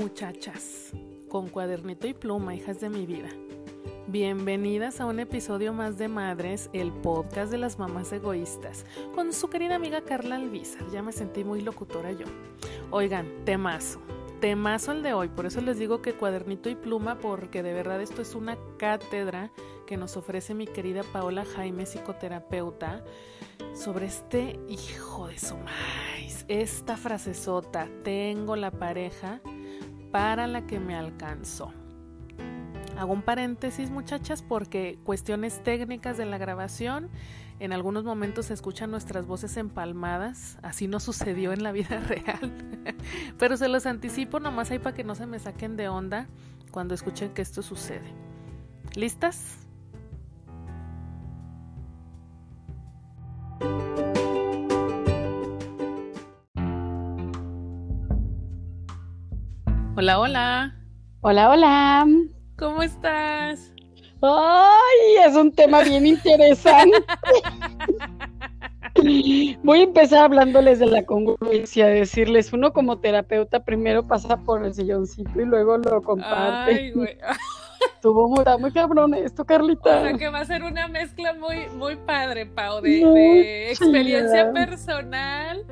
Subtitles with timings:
[0.00, 0.92] muchachas,
[1.28, 3.28] con cuadernito y pluma, hijas de mi vida.
[4.06, 9.50] Bienvenidas a un episodio más de Madres, el podcast de las mamás egoístas, con su
[9.50, 10.90] querida amiga Carla Alvizar.
[10.90, 12.24] Ya me sentí muy locutora yo.
[12.90, 14.00] Oigan, temazo,
[14.40, 18.00] temazo el de hoy, por eso les digo que cuadernito y pluma, porque de verdad
[18.00, 19.52] esto es una cátedra
[19.86, 23.04] que nos ofrece mi querida Paola Jaime, psicoterapeuta,
[23.74, 29.42] sobre este hijo de su maíz, esta frasezota, tengo la pareja
[30.10, 31.72] para la que me alcanzó.
[32.98, 37.08] Hago un paréntesis muchachas porque cuestiones técnicas de la grabación,
[37.58, 42.52] en algunos momentos se escuchan nuestras voces empalmadas, así no sucedió en la vida real,
[43.38, 46.26] pero se los anticipo nomás ahí para que no se me saquen de onda
[46.70, 48.12] cuando escuchen que esto sucede.
[48.94, 49.56] ¿Listas?
[60.00, 60.74] Hola, hola.
[61.20, 62.06] Hola, hola.
[62.56, 63.70] ¿Cómo estás?
[64.22, 66.96] Ay, es un tema bien interesante.
[69.62, 74.72] Voy a empezar hablándoles de la congruencia, decirles, uno como terapeuta primero pasa por el
[74.72, 76.72] silloncito y luego lo comparte.
[76.72, 77.18] Ay, güey.
[77.96, 79.98] Estuvo muy, muy cabrón esto, Carlita.
[79.98, 85.62] O sea que va a ser una mezcla muy, muy padre, Pau, de, experiencia personal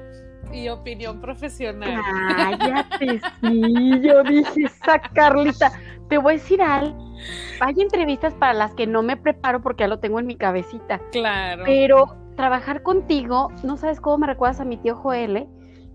[0.53, 2.01] y opinión profesional.
[2.37, 5.73] Cállate, sí, yo dije, esa Carlita,
[6.09, 7.15] te voy a decir algo.
[7.61, 11.01] Hay entrevistas para las que no me preparo porque ya lo tengo en mi cabecita.
[11.13, 11.65] Claro.
[11.67, 15.49] Pero trabajar contigo, no sabes cómo me recuerdas a mi tío Joel, ¿eh?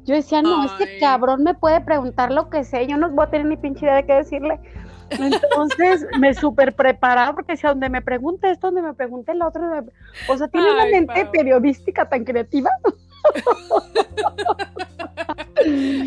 [0.05, 0.67] Yo decía, no, Ay.
[0.67, 3.85] este cabrón me puede preguntar lo que sea, yo no voy a tener ni pinche
[3.85, 4.59] idea de qué decirle.
[5.09, 9.61] Entonces me súper preparaba porque decía, donde me pregunte esto, donde me pregunte el otro,
[9.61, 9.91] donde me-
[10.33, 11.31] o sea, tiene una mente Pau.
[11.31, 12.69] periodística tan creativa.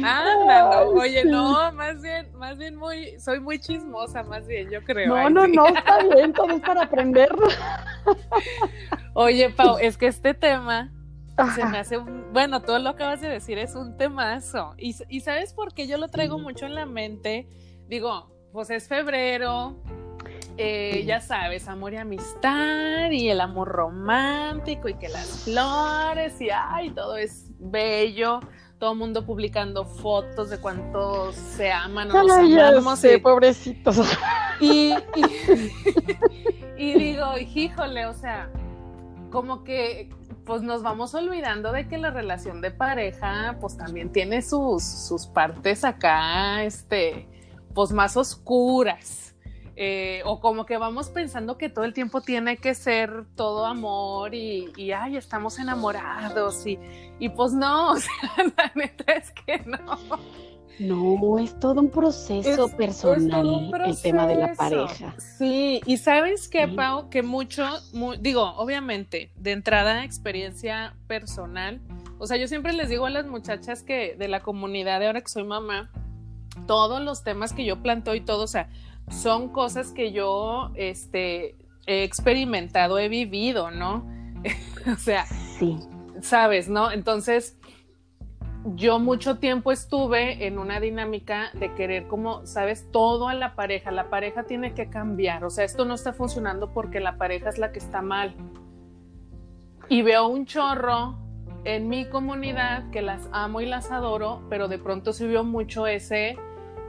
[0.04, 0.90] Anda, no.
[0.90, 5.08] Oye, no, más bien, más bien muy, soy muy chismosa, más bien, yo creo.
[5.08, 5.52] No, no, sí.
[5.52, 7.30] no, está bien, todo es para aprender.
[9.14, 10.92] Oye, Pau, es que este tema
[11.54, 14.74] se me hace un, bueno, todo lo que acabas de decir es un temazo.
[14.78, 17.48] Y, y ¿sabes por qué yo lo traigo mucho en la mente?
[17.88, 19.76] Digo, pues es febrero,
[20.58, 26.48] eh, ya sabes, amor y amistad y el amor romántico y que las flores y
[26.50, 28.40] ay, todo es bello.
[28.78, 32.98] Todo el mundo publicando fotos de cuánto se aman o nos Ay, amamos.
[32.98, 33.96] sé, y- pobrecitos.
[34.60, 35.24] y, y,
[36.76, 38.50] y digo, híjole, o sea,
[39.30, 40.10] como que
[40.44, 45.26] pues nos vamos olvidando de que la relación de pareja pues también tiene sus, sus
[45.26, 47.26] partes acá, este,
[47.74, 49.34] pues más oscuras.
[49.78, 54.34] Eh, o como que vamos pensando que todo el tiempo tiene que ser todo amor
[54.34, 56.78] y, y ay, estamos enamorados y,
[57.18, 58.12] y pues no, o sea,
[58.56, 59.98] la neta es que no.
[60.78, 65.14] No, es todo un proceso Es- personal es el tema de la pareja.
[65.18, 66.68] Sí, y sabes qué.
[66.68, 67.64] Pau, que mucho,
[67.94, 71.80] mu- digo, obviamente, de entrada, experiencia personal.
[72.18, 75.20] O sea, yo siempre les digo a las muchachas que de la comunidad de ahora
[75.22, 75.90] que soy mamá,
[76.66, 78.68] todos los temas que yo planteo y todo, o sea,
[79.10, 81.56] son cosas que yo, este,
[81.86, 84.06] he experimentado, he vivido, ¿no?
[84.92, 85.24] o sea,
[85.58, 85.78] Sí.
[86.20, 86.90] sabes, ¿no?
[86.90, 87.56] Entonces,
[88.74, 93.92] yo mucho tiempo estuve en una dinámica de querer como, sabes, todo a la pareja.
[93.92, 95.44] La pareja tiene que cambiar.
[95.44, 98.34] O sea, esto no está funcionando porque la pareja es la que está mal.
[99.88, 101.16] Y veo un chorro
[101.64, 105.86] en mi comunidad que las amo y las adoro, pero de pronto se vio mucho
[105.86, 106.36] ese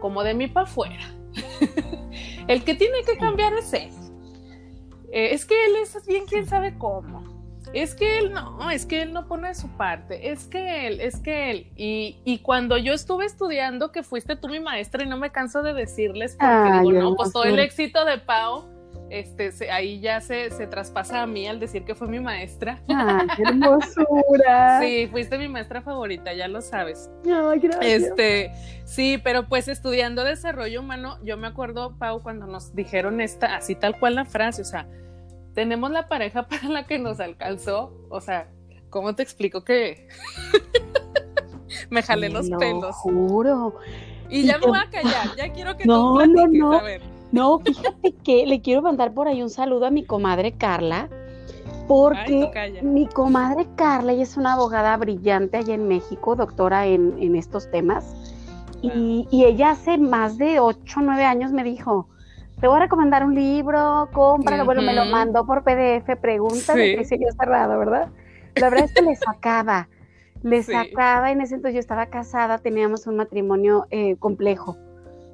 [0.01, 1.13] como de mí para afuera.
[2.47, 3.89] El que tiene que cambiar es él.
[5.11, 7.37] Eh, es que él es bien quién sabe cómo.
[7.73, 11.01] Es que él no, es que él no pone de su parte, es que él,
[11.01, 11.71] es que él.
[11.75, 15.63] Y, y cuando yo estuve estudiando, que fuiste tú mi maestra, y no me canso
[15.63, 18.65] de decirles, porque digo, no, pues todo el éxito de Pau,
[19.09, 22.81] este, se- ahí ya se, se traspasa a mí al decir que fue mi maestra.
[22.89, 24.79] Ay, qué hermosura.
[24.81, 27.09] Sí, fuiste mi maestra favorita, ya lo sabes.
[27.25, 27.85] Ay, gracias.
[28.03, 28.51] Este,
[28.85, 33.75] sí, pero pues estudiando desarrollo humano, yo me acuerdo, Pau, cuando nos dijeron esta, así
[33.75, 34.87] tal cual la frase, o sea,
[35.53, 38.49] tenemos la pareja para la que nos alcanzó, o sea,
[38.89, 40.07] ¿cómo te explico que
[41.89, 42.95] me jalé los lo pelos?
[42.95, 43.75] juro.
[44.29, 46.73] Y y ya me voy a callar, ya quiero que No, tú no, no.
[46.73, 47.01] a ver.
[47.31, 51.09] No, fíjate que le quiero mandar por ahí un saludo a mi comadre Carla,
[51.87, 52.49] porque
[52.81, 57.69] mi comadre Carla, ella es una abogada brillante allá en México, doctora en, en estos
[57.69, 58.15] temas,
[58.81, 62.07] y, y ella hace más de 8 o 9 años me dijo,
[62.61, 67.09] te voy a recomendar un libro, cómpralo, bueno, me lo mandó por PDF, pregúntale, Sí.
[67.09, 68.09] que yo cerrado, ¿verdad?
[68.55, 69.89] La verdad es que le sacaba,
[70.43, 70.71] le Sí.
[70.71, 74.77] sacaba, en ese entonces yo estaba casada, teníamos un matrimonio eh, complejo,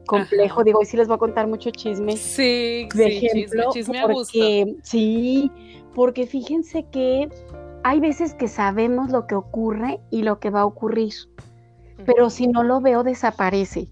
[0.05, 0.63] complejo.
[0.63, 2.17] Digo, hoy sí les voy a contar mucho chisme.
[2.17, 4.39] Sí, de sí, ejemplo, chisme, chisme a gusto.
[4.83, 5.51] sí,
[5.93, 7.29] porque fíjense que
[7.83, 11.13] hay veces que sabemos lo que ocurre y lo que va a ocurrir,
[12.05, 13.89] pero si no lo veo desaparece.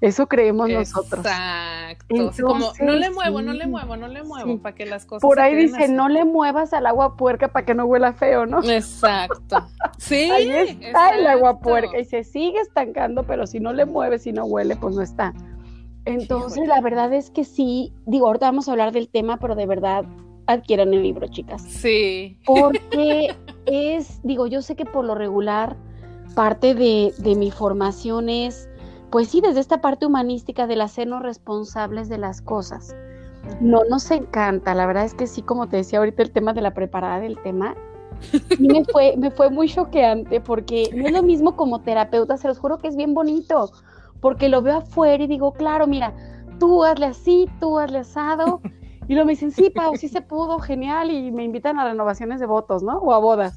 [0.00, 1.24] Eso creemos nosotros.
[1.24, 2.32] Exacto.
[2.42, 4.58] Como, no le muevo, no le muevo, no le muevo, sí.
[4.58, 5.22] para que las cosas.
[5.22, 5.92] Por ahí dice, así.
[5.92, 8.62] no le muevas al agua puerca para que no huela feo, ¿no?
[8.62, 9.66] Exacto.
[9.98, 10.30] Sí.
[10.30, 10.50] Ahí
[10.80, 14.44] está el agua puerca y se sigue estancando, pero si no le mueves y no
[14.44, 15.32] huele, pues no está.
[16.04, 19.66] Entonces, la verdad es que sí, digo, ahorita vamos a hablar del tema, pero de
[19.66, 20.04] verdad
[20.46, 21.62] adquieran el libro, chicas.
[21.62, 22.38] Sí.
[22.44, 23.34] Porque
[23.66, 25.76] es, digo, yo sé que por lo regular
[26.34, 28.68] parte de, de mi formación es,
[29.10, 32.94] pues sí, desde esta parte humanística del hacernos responsables de las cosas.
[33.60, 36.62] No nos encanta, la verdad es que sí, como te decía ahorita el tema de
[36.62, 37.76] la preparada del tema,
[38.20, 42.48] sí me fue, me fue muy choqueante porque no es lo mismo como terapeuta, se
[42.48, 43.70] los juro que es bien bonito,
[44.20, 46.12] porque lo veo afuera y digo, claro, mira,
[46.58, 48.60] tú hazle así, tú hazle asado,
[49.08, 52.40] y luego me dicen, sí, Pau, sí se pudo, genial, y me invitan a renovaciones
[52.40, 52.98] de votos, ¿no?
[52.98, 53.56] O a bodas.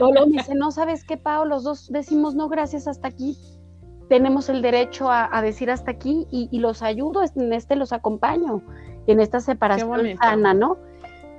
[0.00, 1.44] Luego me dicen, no, ¿sabes qué, Pau?
[1.44, 3.36] Los dos decimos, no, gracias, hasta aquí.
[4.08, 7.92] Tenemos el derecho a, a decir hasta aquí y, y los ayudo, en este los
[7.92, 8.62] acompaño,
[9.06, 10.78] en esta separación sana, ¿no?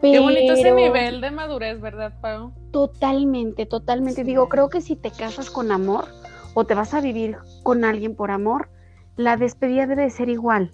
[0.01, 2.53] Qué bonito ese nivel de madurez, ¿verdad, Pau?
[2.71, 4.21] Totalmente, totalmente.
[4.21, 4.27] Sí.
[4.27, 6.05] Digo, creo que si te casas con amor
[6.53, 8.69] o te vas a vivir con alguien por amor,
[9.17, 10.71] la despedida debe de ser igual.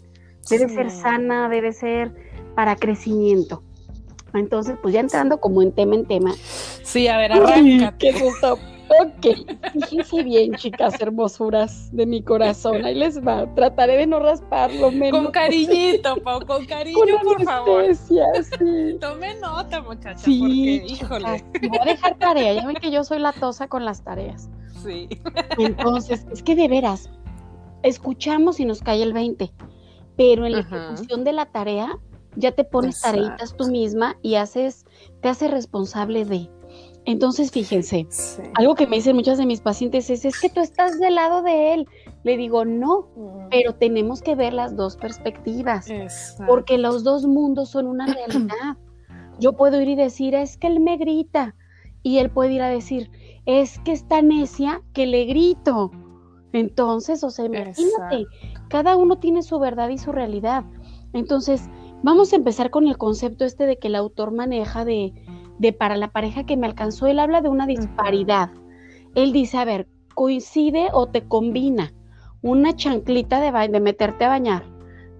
[0.49, 0.75] Debe Sí.
[0.75, 2.13] ser sana, debe ser
[2.55, 3.63] para crecimiento.
[4.35, 6.33] Entonces, pues ya entrando como en tema en tema.
[6.83, 7.31] Sí, a ver,
[7.99, 8.59] qué gusto.
[8.87, 9.27] Ok,
[9.73, 12.85] fíjense bien, chicas hermosuras de mi corazón.
[12.85, 13.51] Ahí les va.
[13.55, 15.21] Trataré de no rasparlo menos.
[15.23, 17.95] Con cariñito, Pau, con cariño, con por favor.
[17.95, 18.17] sí.
[18.99, 22.53] Tome nota, muchacha, Sí, porque, chicas, híjole, Voy a dejar tarea.
[22.53, 24.49] Ya ven que yo soy la tosa con las tareas.
[24.83, 25.09] sí.
[25.57, 27.09] Entonces, es que de veras,
[27.83, 29.51] escuchamos y nos cae el 20,
[30.15, 30.75] pero en la Ajá.
[30.91, 31.97] ejecución de la tarea
[32.35, 34.85] ya te pones tareitas tú misma y haces,
[35.21, 36.49] te haces responsable de.
[37.05, 38.41] Entonces, fíjense, sí.
[38.55, 41.43] algo que me dicen muchas de mis pacientes es, es que tú estás del lado
[41.43, 41.87] de él.
[42.23, 43.07] Le digo, no,
[43.51, 46.45] pero tenemos que ver las dos perspectivas, Exacto.
[46.47, 48.77] porque los dos mundos son una realidad.
[49.39, 51.55] Yo puedo ir y decir, es que él me grita,
[52.05, 53.09] y él puede ir a decir,
[53.47, 55.89] es que está necia que le grito.
[56.53, 58.27] Entonces, o sea, imagínate,
[58.69, 60.65] cada uno tiene su verdad y su realidad.
[61.13, 61.67] Entonces,
[62.03, 65.13] vamos a empezar con el concepto este de que el autor maneja de,
[65.59, 68.49] de para la pareja que me alcanzó, él habla de una disparidad.
[69.15, 71.93] Él dice, a ver, coincide o te combina
[72.41, 74.63] una chanclita de, ba- de meterte a bañar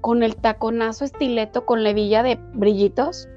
[0.02, 3.28] con el taconazo estileto con levilla de brillitos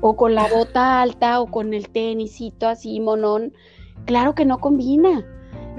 [0.00, 3.52] o con la bota alta o con el tenisito así monón.
[4.04, 5.24] Claro que no combina.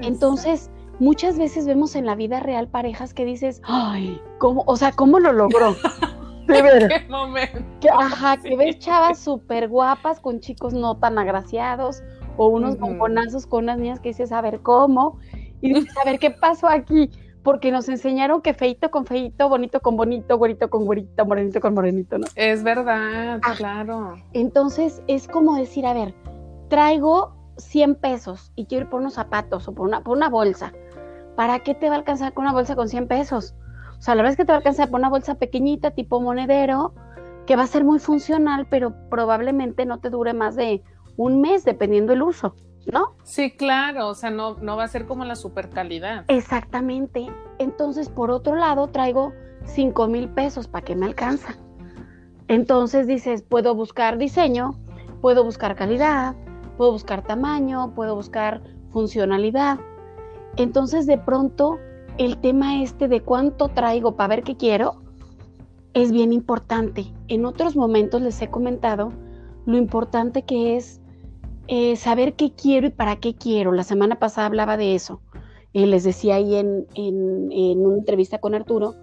[0.00, 4.64] Entonces, muchas veces vemos en la vida real parejas que dices, ay, ¿cómo?
[4.66, 5.74] O sea, ¿cómo lo logró?
[6.48, 6.88] De veras.
[7.02, 7.58] qué momento.
[7.80, 12.02] Que, ajá, que ves chavas súper guapas con chicos no tan agraciados
[12.36, 15.18] o unos bomponazos con unas niñas que dices, a ver cómo,
[15.60, 17.10] y dices, a ver qué pasó aquí,
[17.42, 21.74] porque nos enseñaron que feito con feito, bonito con bonito, güerito con güerito, morenito con
[21.74, 22.26] morenito, ¿no?
[22.36, 23.54] Es verdad, Ah.
[23.56, 24.14] claro.
[24.34, 26.14] Entonces es como decir, a ver,
[26.68, 30.72] traigo 100 pesos y quiero ir por unos zapatos o por una, por una bolsa.
[31.36, 33.54] ¿Para qué te va a alcanzar con una bolsa con 100 pesos?
[33.98, 36.20] O sea, la verdad es que te va a alcanzar por una bolsa pequeñita, tipo
[36.20, 36.94] monedero,
[37.46, 40.82] que va a ser muy funcional, pero probablemente no te dure más de
[41.16, 42.54] un mes, dependiendo el uso,
[42.92, 43.16] ¿no?
[43.24, 46.24] Sí, claro, o sea, no, no va a ser como la super calidad.
[46.28, 47.26] Exactamente.
[47.58, 49.32] Entonces, por otro lado, traigo
[49.64, 51.56] 5 mil pesos, ¿para qué me alcanza?
[52.48, 54.78] Entonces dices, puedo buscar diseño,
[55.20, 56.36] puedo buscar calidad,
[56.76, 59.78] puedo buscar tamaño, puedo buscar funcionalidad.
[60.56, 61.78] Entonces, de pronto,
[62.18, 64.96] el tema este de cuánto traigo para ver qué quiero
[65.94, 67.06] es bien importante.
[67.28, 69.12] En otros momentos les he comentado
[69.66, 71.00] lo importante que es
[71.68, 73.72] eh, saber qué quiero y para qué quiero.
[73.72, 75.20] La semana pasada hablaba de eso.
[75.74, 78.94] Eh, les decía ahí en, en, en una entrevista con Arturo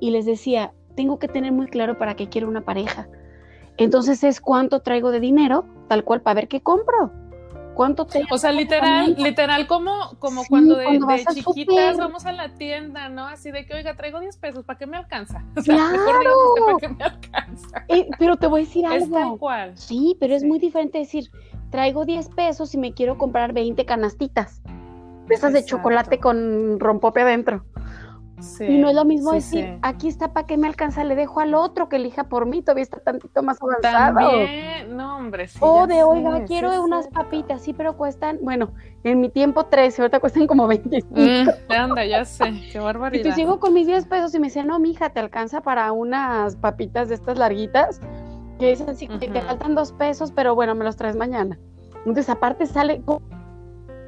[0.00, 3.08] y les decía, tengo que tener muy claro para qué quiero una pareja.
[3.76, 7.12] Entonces es cuánto traigo de dinero, tal cual, para ver qué compro.
[7.76, 8.26] ¿Cuánto tengo?
[8.30, 13.10] O sea, literal, literal, como, como Sí, cuando de, cuando chiquitas vamos a la tienda,
[13.10, 13.26] ¿no?
[13.26, 15.44] Así de que, oiga, traigo 10 pesos, ¿para qué me alcanza?
[15.56, 15.92] O ¡Claro!
[15.92, 17.84] mejor dígame usted, ¿para qué me alcanza?
[17.88, 19.38] Eh, pero te voy a decir Es tal algo.
[19.38, 19.76] cual.
[19.76, 20.48] Sí, pero es Sí.
[20.48, 21.30] muy diferente decir,
[21.70, 24.62] traigo 10 pesos y me quiero comprar 20 canastitas.
[25.28, 27.64] Esas de chocolate con rompope adentro.
[28.60, 31.54] Y no es lo mismo decir, aquí está para que me alcanza, le dejo al
[31.54, 34.14] otro que elija por mí, todavía está tantito más avanzado.
[34.14, 38.72] También, no, hombre, sí, O de, oiga, quiero unas papitas, sí, pero cuestan, bueno,
[39.04, 41.14] en mi tiempo 13, ahorita cuestan como 25.
[41.14, 43.20] Mm, anda, ya sé, qué barbaridad.
[43.20, 46.56] Entonces llego con mis 10 pesos y me dice, no, mija, te alcanza para unas
[46.56, 48.00] papitas de estas larguitas,
[48.58, 51.58] que es así, que te faltan dos pesos, pero bueno, me los traes mañana.
[52.04, 53.02] Entonces, aparte sale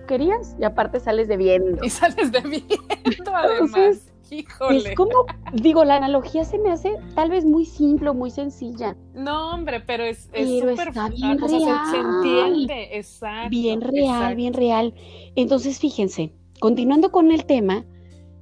[0.08, 1.84] querías y aparte sales debiendo.
[1.84, 2.76] Y sales debiendo,
[3.34, 4.10] además.
[4.30, 4.90] Híjole.
[4.90, 8.96] Es como, digo, la analogía se me hace tal vez muy simple, muy sencilla.
[9.14, 11.80] No, hombre, pero es súper está bien real.
[11.90, 13.48] se, entiende, exacto.
[13.50, 14.94] Bien real, bien real.
[15.34, 17.84] Entonces, fíjense, continuando con el tema,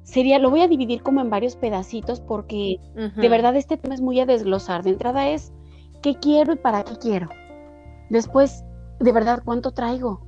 [0.02, 4.00] sería, lo voy a dividir como en varios pedacitos porque de verdad este tema es
[4.00, 4.82] muy a desglosar.
[4.82, 5.52] De entrada es,
[6.02, 7.28] ¿qué quiero y para qué quiero?
[8.10, 8.64] Después,
[9.00, 10.25] de verdad, ¿cuánto traigo?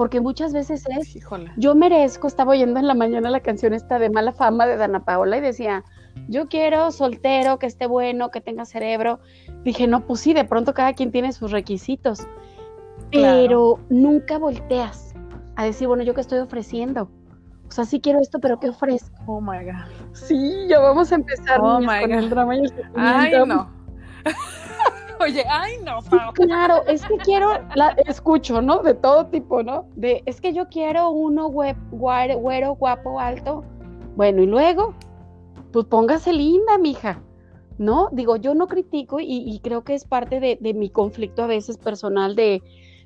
[0.00, 1.18] Porque muchas veces es,
[1.58, 5.04] yo merezco, estaba oyendo en la mañana la canción esta de Mala Fama de Dana
[5.04, 5.84] Paola y decía,
[6.26, 9.20] yo quiero soltero, que esté bueno, que tenga cerebro.
[9.62, 12.26] Dije, no, pues sí, de pronto cada quien tiene sus requisitos,
[13.12, 15.12] pero nunca volteas
[15.56, 17.10] a decir, bueno, yo qué estoy ofreciendo.
[17.68, 19.14] O sea, sí quiero esto, pero ¿qué ofrezco?
[19.26, 20.14] Oh my God.
[20.14, 23.70] Sí, ya vamos a empezar oh my con el drama y el Ay, no.
[25.24, 25.98] Oye, ay, no,
[26.32, 28.78] Claro, es que quiero, la escucho, ¿no?
[28.78, 29.86] De todo tipo, ¿no?
[29.94, 33.62] De, es que yo quiero uno web, güero, guapo, alto.
[34.16, 34.94] Bueno, y luego,
[35.72, 37.22] pues póngase linda, mija.
[37.76, 38.08] ¿No?
[38.12, 41.78] Digo, yo no critico y, creo que es parte de, de, mi conflicto a veces
[41.78, 42.62] personal de,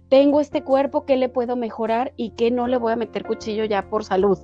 [0.09, 3.65] tengo este cuerpo, ¿qué le puedo mejorar y qué no le voy a meter cuchillo
[3.65, 4.37] ya por salud?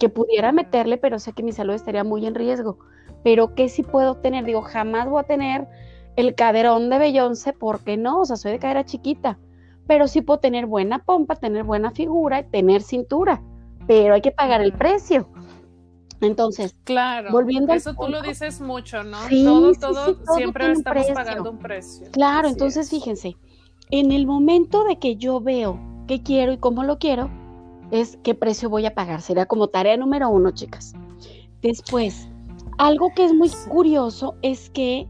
[0.00, 2.78] Que pudiera meterle, pero sé que mi salud estaría muy en riesgo.
[3.22, 4.44] Pero ¿qué sí puedo tener?
[4.44, 5.68] Digo, jamás voy a tener
[6.16, 8.20] el caderón de Beyoncé, porque no?
[8.20, 9.38] O sea, soy de cadera chiquita,
[9.86, 13.42] pero sí puedo tener buena pompa, tener buena figura tener cintura,
[13.86, 15.28] pero hay que pagar el precio.
[16.20, 19.18] Entonces, claro, volviendo eso tú lo dices mucho, ¿no?
[19.28, 22.08] todo, todo, siempre estamos pagando un precio.
[22.12, 23.36] Claro, entonces fíjense,
[23.90, 27.30] en el momento de que yo veo qué quiero y cómo lo quiero,
[27.90, 29.22] es qué precio voy a pagar.
[29.22, 30.92] Sería como tarea número uno, chicas.
[31.62, 32.28] Después,
[32.78, 35.08] algo que es muy curioso es que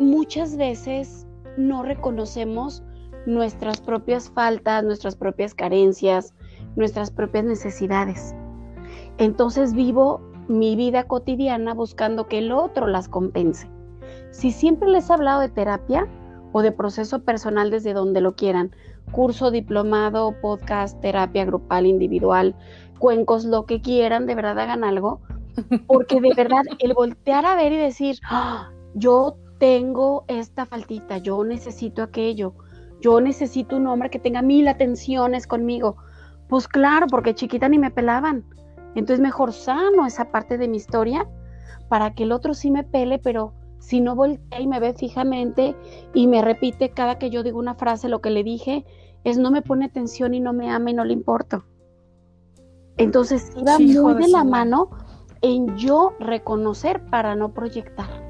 [0.00, 1.26] muchas veces
[1.56, 2.82] no reconocemos
[3.26, 6.34] nuestras propias faltas, nuestras propias carencias,
[6.74, 8.34] nuestras propias necesidades.
[9.18, 13.70] Entonces vivo mi vida cotidiana buscando que el otro las compense.
[14.30, 16.08] Si siempre les he hablado de terapia
[16.52, 18.74] o de proceso personal desde donde lo quieran,
[19.12, 22.56] curso, diplomado, podcast, terapia grupal, individual,
[22.98, 25.20] cuencos, lo que quieran, de verdad hagan algo,
[25.86, 28.70] porque de verdad el voltear a ver y decir, ¡Ah!
[28.94, 32.54] yo tengo esta faltita, yo necesito aquello,
[33.00, 35.96] yo necesito un hombre que tenga mil atenciones conmigo.
[36.48, 38.44] Pues claro, porque chiquita ni me pelaban.
[38.94, 41.28] Entonces mejor sano esa parte de mi historia
[41.88, 45.76] para que el otro sí me pele, pero si no voltea y me ve fijamente
[46.14, 48.86] y me repite cada que yo digo una frase, lo que le dije
[49.24, 51.64] es no me pone atención y no me ama y no le importo.
[52.96, 54.88] Entonces iba muy de la mano
[55.42, 58.29] en yo reconocer para no proyectar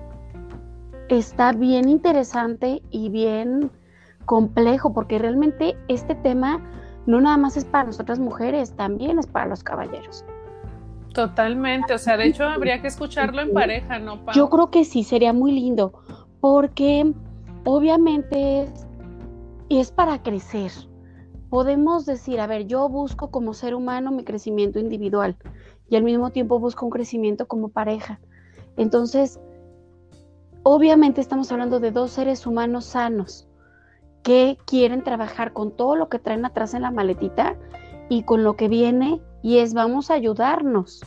[1.19, 3.71] está bien interesante y bien
[4.27, 6.61] complejo, porque realmente este tema
[7.07, 10.25] no nada más es para nosotras mujeres, también es para los caballeros.
[11.13, 14.21] Totalmente, o sea, de hecho habría que escucharlo en pareja, ¿no?
[14.33, 15.93] Yo creo que sí, sería muy lindo,
[16.41, 17.13] porque
[17.65, 18.87] obviamente es,
[19.69, 20.71] es para crecer.
[21.49, 25.37] Podemos decir, a ver, yo busco como ser humano mi crecimiento individual
[25.89, 28.21] y al mismo tiempo busco un crecimiento como pareja.
[28.77, 29.41] Entonces,
[30.63, 33.49] Obviamente estamos hablando de dos seres humanos sanos
[34.23, 37.57] que quieren trabajar con todo lo que traen atrás en la maletita
[38.11, 41.01] y con lo que viene y es vamos a ayudarnos.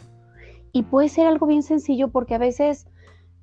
[0.71, 2.87] Y puede ser algo bien sencillo porque a veces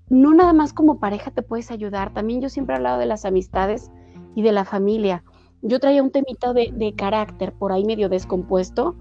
[0.09, 3.25] no nada más como pareja te puedes ayudar, también yo siempre he hablado de las
[3.25, 3.93] amistades
[4.35, 5.23] y de la familia.
[5.63, 8.97] Yo traía un temito de, de carácter por ahí medio descompuesto.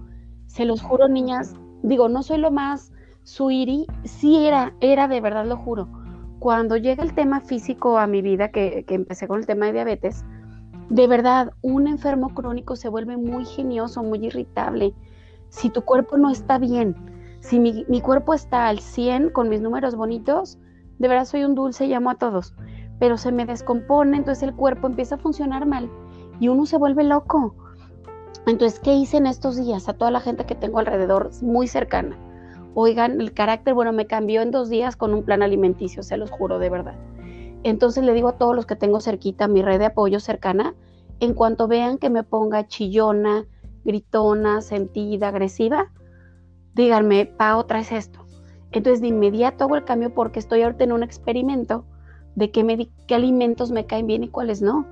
[0.46, 2.92] Se los juro, niñas, digo, no soy lo más
[3.24, 5.99] suiri, sí era, era de verdad, lo juro
[6.40, 10.24] cuando llega el tema físico a mi vida, que, empecé con el tema de diabetes,
[10.88, 14.94] de verdad, un enfermo crónico se vuelve muy genioso, muy irritable.
[15.50, 16.96] Si tu cuerpo no está bien,
[17.40, 20.58] si mi, cuerpo está al 100 con mis números bonitos,
[20.98, 22.54] de verdad soy un dulce y amo a todos,
[22.98, 25.90] pero se me descompone, entonces el cuerpo empieza a funcionar mal
[26.40, 27.54] y uno se vuelve loco.
[28.46, 29.88] Entonces, ¿qué hice en estos días?
[29.90, 32.16] A toda la gente que tengo alrededor, muy cercana
[32.74, 36.30] oigan, el carácter, bueno, me cambió en dos días con un plan alimenticio, se los
[36.30, 36.94] juro de verdad.
[37.62, 40.74] Entonces le digo a todos los que tengo cerquita, mi red de apoyo cercana,
[41.20, 43.44] en cuanto vean que me ponga chillona,
[43.84, 45.92] gritona, sentida, agresiva,
[46.74, 48.24] díganme, Pao, traes esto.
[48.72, 51.84] Entonces de inmediato hago el cambio porque estoy ahorita en un experimento
[52.36, 54.86] de qué, qué alimentos me caen bien y cuáles no.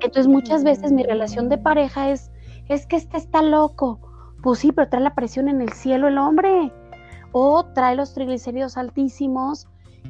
[0.00, 2.30] Entonces muchas veces mi relación de pareja es,
[2.68, 4.00] es que este está loco.
[4.42, 6.72] Pues sí, pero trae la presión en el cielo el hombre.
[7.32, 9.68] O trae los triglicéridos altísimos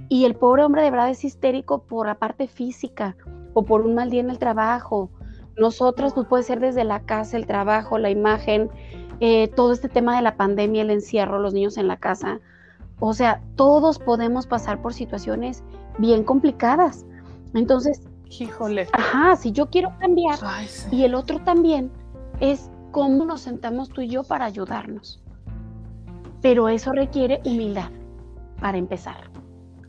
[0.09, 3.17] y el pobre hombre de verdad es histérico por la parte física
[3.55, 5.11] o por un mal día en el trabajo.
[5.57, 8.71] Nosotros, pues puede ser desde la casa, el trabajo, la imagen,
[9.21, 12.41] eh, todo este tema de la pandemia, el encierro, los niños en la casa.
[13.01, 15.63] O sea, todos podemos pasar por situaciones
[15.99, 17.05] bien complicadas.
[17.55, 18.89] Entonces, híjole.
[18.93, 20.39] Ajá, si yo quiero cambiar
[20.91, 21.91] y el otro también,
[22.41, 25.20] es cómo nos sentamos tú y yo para ayudarnos.
[26.43, 27.91] Pero eso requiere humildad
[28.61, 29.31] para empezar.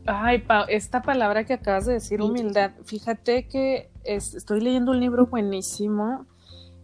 [0.06, 5.26] Ay, Pau, esta palabra que acabas de decir, humildad, fíjate que estoy leyendo un libro
[5.26, 6.26] buenísimo,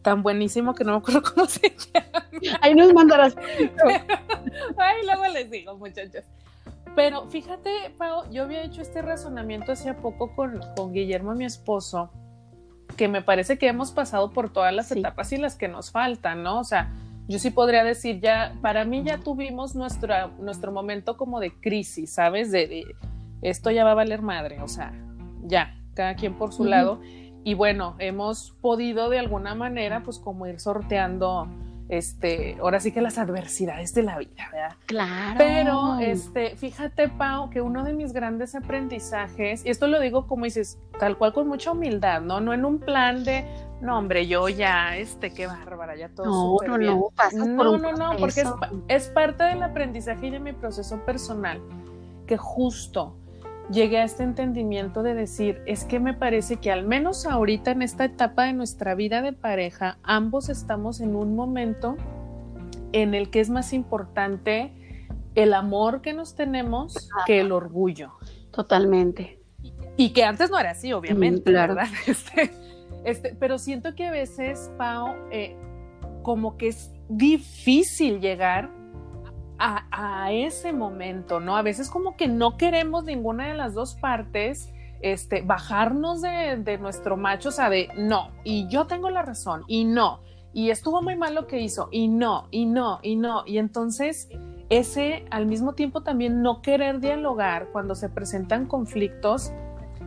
[0.03, 2.29] tan buenísimo que no me acuerdo cómo se llama.
[2.61, 3.37] Ahí nos mandarás.
[4.77, 6.25] Ay, luego les digo, muchachos.
[6.95, 12.11] Pero fíjate, Pau, yo había hecho este razonamiento hace poco con, con Guillermo, mi esposo,
[12.97, 16.43] que me parece que hemos pasado por todas las etapas y las que nos faltan,
[16.43, 16.61] ¿no?
[16.61, 16.93] O sea,
[17.29, 22.15] yo sí podría decir ya, para mí ya tuvimos nuestra, nuestro momento como de crisis,
[22.15, 22.51] ¿sabes?
[22.51, 22.85] De,
[23.43, 24.93] esto ya va a valer madre, o sea,
[25.43, 27.01] ya, cada quien por su lado.
[27.45, 31.49] Y bueno, hemos podido de alguna manera, pues como ir sorteando,
[31.89, 34.77] este, ahora sí que las adversidades de la vida, ¿verdad?
[34.87, 35.35] Claro.
[35.39, 40.45] Pero, este, fíjate, Pau, que uno de mis grandes aprendizajes, y esto lo digo como
[40.45, 42.41] dices, tal cual con mucha humildad, ¿no?
[42.41, 43.45] No en un plan de,
[43.81, 46.27] no, hombre, yo ya, este, qué bárbara, ya todo.
[46.27, 46.99] No, no, bien.
[46.99, 48.49] no, pasas no, por no, no, porque es,
[48.89, 51.61] es, parte del aprendizaje y de mi proceso personal
[52.27, 53.17] que justo
[53.71, 57.83] llegué a este entendimiento de decir, es que me parece que al menos ahorita en
[57.83, 61.97] esta etapa de nuestra vida de pareja, ambos estamos en un momento
[62.93, 64.73] en el que es más importante
[65.35, 68.13] el amor que nos tenemos que el orgullo.
[68.51, 69.39] Totalmente.
[69.97, 71.87] Y que antes no era así, obviamente, ¿verdad?
[72.07, 72.51] Este,
[73.11, 75.57] este, pero siento que a veces, Pau, eh,
[76.23, 78.71] como que es difícil llegar
[79.59, 81.57] a, ese momento, ¿no?
[81.57, 84.73] A veces como que no queremos ninguna de las dos partes.
[85.01, 89.62] Este, bajarnos de, de nuestro macho, o sea, de no, y yo tengo la razón,
[89.68, 93.44] y no, y estuvo muy mal lo que hizo, y no, y no, y no,
[93.47, 94.29] y entonces
[94.71, 99.53] ese al mismo tiempo también no querer dialogar cuando se presentan conflictos,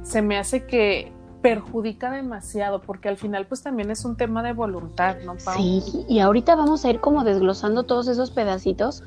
[0.01, 4.53] se me hace que perjudica demasiado, porque al final pues también es un tema de
[4.53, 5.55] voluntad, ¿no, Pau?
[5.57, 9.03] Sí, y ahorita vamos a ir como desglosando todos esos pedacitos,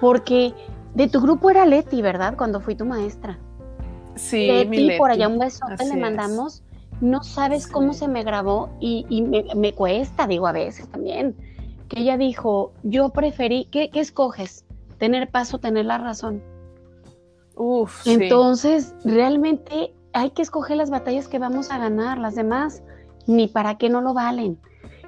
[0.00, 0.52] porque
[0.94, 2.36] de tu grupo era Leti, ¿verdad?
[2.36, 3.38] Cuando fui tu maestra.
[4.16, 4.98] Sí, Leti, mi Leti.
[4.98, 6.62] por allá un besote le mandamos.
[7.00, 11.36] No sabes cómo se me grabó y, me, cuesta, digo a veces también,
[11.88, 14.64] que ella dijo, yo preferí, ¿qué, qué escoges?
[14.96, 16.42] ¿Tener paz o tener la razón?
[17.54, 22.82] Uf, Entonces, realmente hay que escoger las batallas que vamos a ganar, las demás
[23.26, 24.58] ni para qué no lo valen.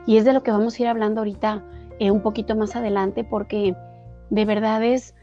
[0.07, 1.65] Y es de lo que vamos a ir hablando ahorita
[1.99, 3.75] eh, un poquito más adelante, porque
[4.29, 5.15] de verdad es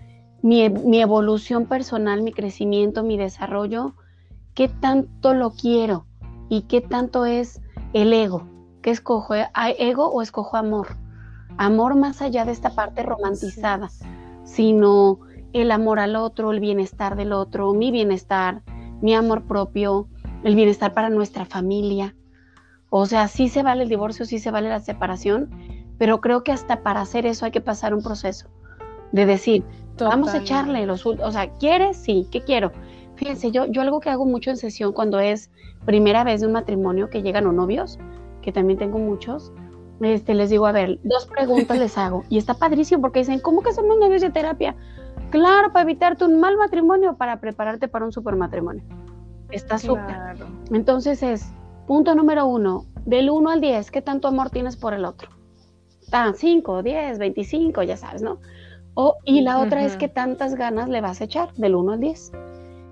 [0.42, 3.94] mi, mi, evolución personal, mi crecimiento, mi desarrollo,
[4.56, 6.08] qué tanto lo quiero
[6.50, 7.62] y qué tanto es
[7.94, 8.48] el ego.
[8.82, 9.36] ¿Qué escojo?
[9.78, 10.98] ¿Ego o escojo amor?
[11.58, 13.90] Amor más allá de esta parte romantizada,
[14.46, 15.20] sino
[15.54, 18.64] el amor al otro, el bienestar del otro, mi bienestar,
[19.02, 20.08] mi amor propio,
[20.44, 22.16] el bienestar para nuestra familia.
[22.90, 25.50] O sea, sí se vale el divorcio, sí se vale la separación,
[25.98, 28.48] pero creo que hasta para hacer eso hay que pasar un proceso
[29.12, 29.64] de decir,
[30.00, 31.98] vamos a echarle los, o sea, ¿quieres?
[31.98, 32.72] Sí, ¿qué quiero?
[33.16, 35.50] Fíjense, yo, yo algo que hago mucho en sesión cuando es
[35.86, 37.98] primera vez de un matrimonio que llegan o novios,
[38.42, 39.54] que también tengo muchos,
[40.02, 42.24] este, les digo, a ver, dos preguntas les hago.
[42.30, 44.76] Y está padrísimo porque dicen, ¿cómo que somos novios de terapia?
[45.36, 48.84] Claro, para evitarte un mal matrimonio o para prepararte para un super matrimonio.
[49.52, 50.16] Está súper.
[50.72, 51.52] Entonces es,
[51.88, 55.30] punto número uno, del 1 al 10, ¿qué tanto amor tienes por el otro?
[56.14, 58.40] Ah, 5, 10, 25, ya sabes, ¿no?
[58.94, 62.00] O, y la otra es qué tantas ganas le vas a echar, del 1 al
[62.00, 62.32] 10.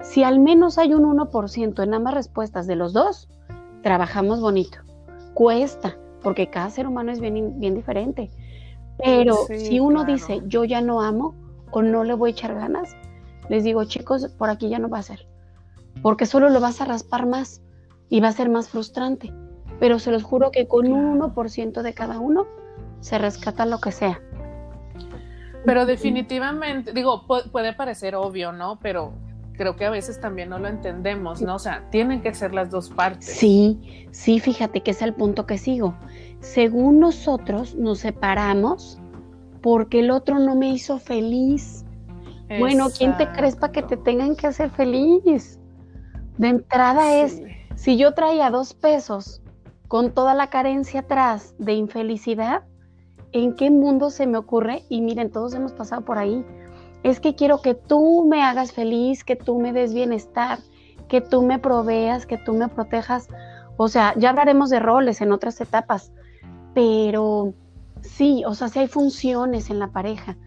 [0.01, 3.29] Si al menos hay un 1% en ambas respuestas de los dos,
[3.83, 4.79] trabajamos bonito.
[5.33, 8.29] Cuesta, porque cada ser humano es bien, bien diferente.
[9.01, 11.35] Pero si uno dice, yo ya no amo,
[11.73, 12.95] o no le voy a echar ganas,
[13.49, 15.27] les digo, chicos, por aquí ya no va a ser,
[16.01, 17.61] porque solo lo vas a raspar más
[18.09, 19.33] y va a ser más frustrante.
[19.79, 22.45] Pero se los juro que con un 1% de cada uno
[22.99, 24.21] se rescata lo que sea.
[25.65, 28.79] Pero definitivamente, digo, puede parecer obvio, ¿no?
[28.81, 29.13] Pero
[29.53, 31.55] creo que a veces también no lo entendemos, ¿no?
[31.55, 33.25] O sea, tienen que ser las dos partes.
[33.25, 35.95] Sí, sí, fíjate que es el punto que sigo.
[36.39, 38.99] Según nosotros nos separamos
[39.63, 41.85] porque el otro no me hizo feliz,
[42.59, 45.57] Bueno, ¿quién te crees para que te tengan que hacer feliz?
[46.37, 47.41] De entrada es,
[47.75, 49.41] si yo traía dos pesos
[49.87, 52.63] con toda la carencia atrás de infelicidad,
[53.31, 54.83] ¿en qué mundo se me ocurre?
[54.89, 56.45] Y miren, todos hemos pasado por ahí.
[57.01, 60.59] Es que quiero que tú me hagas feliz, que tú me des bienestar,
[61.07, 63.29] que tú me proveas, que tú me protejas.
[63.77, 66.11] O sea, ya hablaremos de roles en otras etapas,
[66.75, 67.53] pero
[68.03, 70.37] sí, o sea, sí hay funciones en la pareja,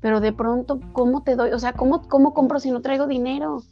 [0.00, 1.52] pero de pronto, ¿cómo te doy?
[1.52, 3.62] O sea, ¿cómo, cómo compro si no traigo dinero?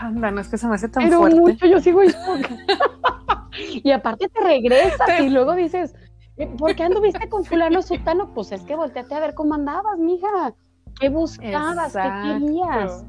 [0.00, 1.40] Anda, no es que se me hace tan pero fuerte.
[1.40, 2.00] mucho, yo sigo
[3.82, 5.94] Y aparte te regresas y luego dices,
[6.36, 8.32] eh, ¿por qué anduviste con fulano sutano?
[8.32, 10.54] Pues es que volteate a ver cómo andabas, mija.
[11.00, 11.92] ¿Qué buscabas?
[11.92, 13.04] ¿Qué querías?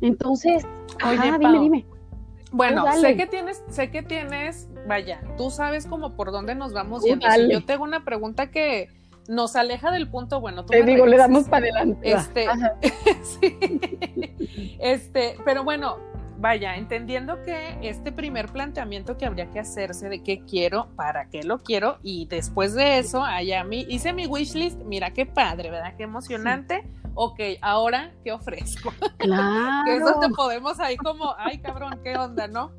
[0.00, 0.64] Entonces,
[1.06, 1.86] Oye, ajá, dime, dime.
[2.52, 7.04] Bueno, sé que tienes, sé que tienes, vaya, tú sabes como por dónde nos vamos
[7.04, 7.30] yendo.
[7.30, 8.88] Si yo tengo una pregunta que
[9.28, 12.12] nos aleja del punto bueno, tú Te digo, le damos para adelante.
[12.12, 12.46] Este,
[13.22, 14.76] sí.
[14.78, 15.96] Este, pero bueno,
[16.38, 21.42] vaya, entendiendo que este primer planteamiento que habría que hacerse de qué quiero, para qué
[21.42, 25.94] lo quiero, y después de eso, allá mi, hice mi wishlist, mira qué padre, ¿verdad?
[25.96, 26.84] Qué emocionante.
[27.14, 28.92] Ok, ahora, ¿qué ofrezco?
[29.18, 29.84] Claro.
[29.86, 32.72] que es donde podemos ahí como, ay cabrón, ¿qué onda, no?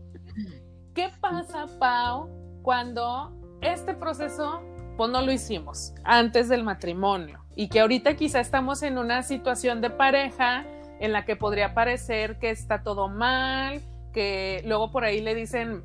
[0.96, 2.30] ¿Qué pasa, Pau,
[2.62, 4.62] cuando este proceso,
[4.96, 7.42] pues no lo hicimos antes del matrimonio?
[7.54, 10.66] Y que ahorita quizá estamos en una situación de pareja
[11.02, 13.82] en la que podría parecer que está todo mal,
[14.14, 15.84] que luego por ahí le dicen,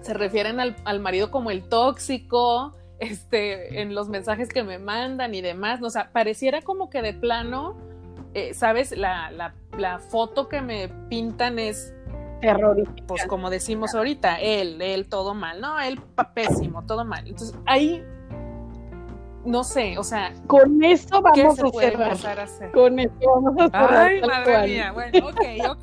[0.00, 5.42] se refieren al, marido como el tóxico, este, en los mensajes que me mandan y
[5.42, 7.76] demás, o sea, pareciera como que de plano,
[8.32, 8.96] eh, ¿sabes?
[8.96, 9.52] La
[10.08, 11.92] foto que me pintan es
[12.40, 13.06] Terrorífica.
[13.06, 17.26] pues como decimos ahorita, él, él todo mal, no, él pa- pésimo, todo mal.
[17.26, 18.04] Entonces, ahí,
[19.44, 22.38] no sé, o sea, Con eso ¿qué vamos a cerrar.
[22.38, 22.70] a hacer?
[22.72, 23.94] Con eso vamos a cerrar.
[24.06, 24.68] Ay, madre cual.
[24.68, 25.82] mía, bueno, ok, ok,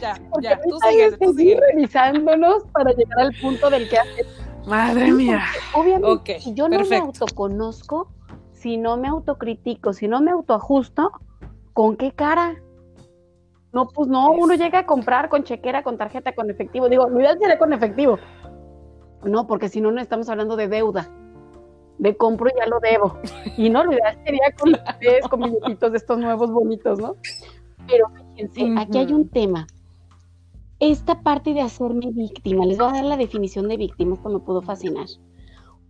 [0.00, 4.26] ya, Porque ya, tú que tú seguir revisándonos para llegar al punto del que hace.
[4.66, 5.42] Madre mía.
[5.74, 6.94] Obviamente, Ok, si yo no perfecto.
[6.94, 8.12] me autoconozco,
[8.52, 11.12] si no me autocritico, si no me autoajusto,
[11.72, 12.62] ¿con qué cara?
[13.72, 16.88] No, pues no, uno llega a comprar con chequera, con tarjeta, con efectivo.
[16.88, 18.18] Digo, lo ideal sería con efectivo.
[19.22, 21.08] No, porque si no, no estamos hablando de deuda.
[21.98, 23.18] De compro y ya lo debo.
[23.56, 27.16] Y no, lo ideal sería con liquidez, con billetitos de estos nuevos bonitos, ¿no?
[27.86, 29.66] Pero fíjense, aquí hay un tema.
[30.80, 34.38] Esta parte de hacerme víctima, les voy a dar la definición de víctima, esto me
[34.38, 35.06] pudo fascinar.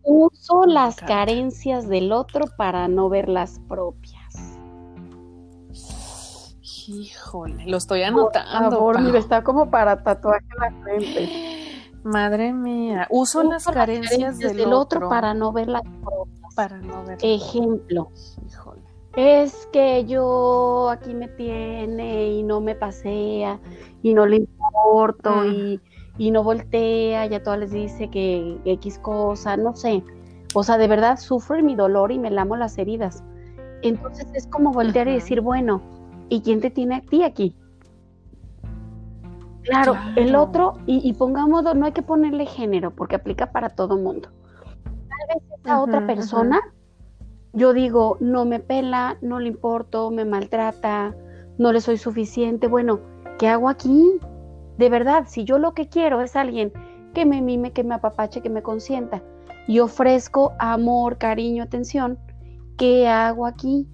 [0.03, 4.20] Uso las carencias del otro para no ver las propias.
[6.91, 8.71] Híjole, lo estoy Por anotando.
[8.77, 9.05] favor, Pau.
[9.05, 11.29] mira, está como para tatuaje en la frente.
[12.03, 16.55] Madre mía, uso las Uso carencias del, del otro otro para no ver las propias.
[16.55, 17.19] para no ver.
[17.23, 18.09] Ejemplo,
[18.47, 18.81] Híjole.
[19.17, 23.59] es que yo aquí me tiene y no me pasea
[24.03, 25.47] y no le importo Mm.
[25.53, 25.81] y,
[26.19, 30.03] y no voltea, ya todas les dice que X cosa, no sé.
[30.55, 33.23] O sea, de verdad sufro mi dolor y me lamo las heridas.
[33.83, 35.81] Entonces es como voltear y decir, bueno,
[36.31, 37.55] ¿y quién te tiene a ti aquí?
[39.63, 43.99] Claro, el otro, y, y pongámoslo, no hay que ponerle género porque aplica para todo
[43.99, 44.31] mundo.
[44.85, 46.61] Tal vez esa otra persona,
[47.53, 51.15] yo digo, no me pela, no le importo, me maltrata,
[51.59, 52.69] no le soy suficiente.
[52.69, 53.01] Bueno,
[53.39, 54.19] ¿qué hago aquí?
[54.79, 56.73] De verdad, si yo lo que quiero es alguien
[57.13, 59.23] que me mime, que me apapache, que me consienta
[59.67, 62.19] y ofrezco amor, cariño, atención,
[62.77, 63.87] ¿qué hago aquí?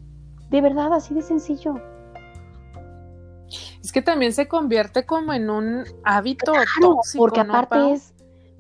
[0.48, 1.74] De verdad, así de sencillo.
[3.82, 7.92] Es que también se convierte como en un hábito Claro, tóxico, porque ¿no, aparte Pau?
[7.92, 8.12] es,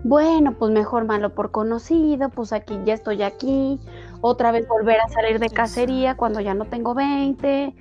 [0.04, 3.80] bueno, pues mejor malo por conocido, pues aquí ya estoy aquí,
[4.20, 7.74] otra vez volver a salir de cacería cuando ya no tengo 20,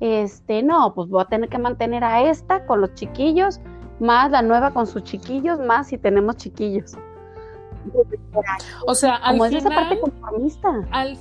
[0.00, 3.60] este, no, pues voy a tener que mantener a esta con los chiquillos,
[4.00, 6.92] más la nueva con sus chiquillos, más si tenemos chiquillos.
[8.86, 10.68] O sea, al Como es esa final, parte conformista.
[10.92, 11.18] al,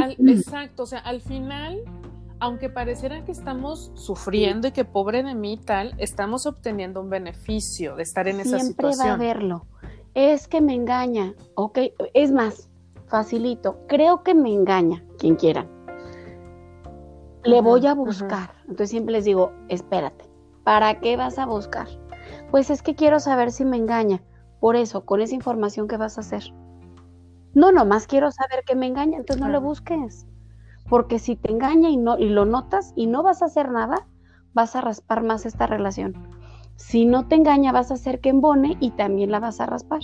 [0.00, 1.80] al- exacto, o sea, al final,
[2.42, 7.94] aunque pareciera que estamos sufriendo y que pobre de mí tal, estamos obteniendo un beneficio
[7.94, 9.14] de estar en esa Siempre va a situación.
[9.14, 9.66] haberlo.
[10.14, 11.78] Es que me engaña, ok,
[12.14, 12.68] es más,
[13.06, 15.68] facilito, creo que me engaña, quien quiera.
[17.44, 18.50] Le voy a buscar.
[18.62, 20.28] Entonces siempre les digo, espérate,
[20.64, 21.86] ¿para qué vas a buscar?
[22.50, 24.20] Pues es que quiero saber si me engaña.
[24.58, 26.42] Por eso, con esa información, ¿qué vas a hacer?
[27.54, 29.60] No, nomás quiero saber que me engaña, entonces no Claro.
[29.64, 30.26] busques.
[30.92, 34.06] Porque si te engaña y, no, y lo notas y no vas a hacer nada,
[34.52, 36.12] vas a raspar más esta relación.
[36.76, 40.00] Si no te engaña, vas a hacer que embone y también la vas a raspar.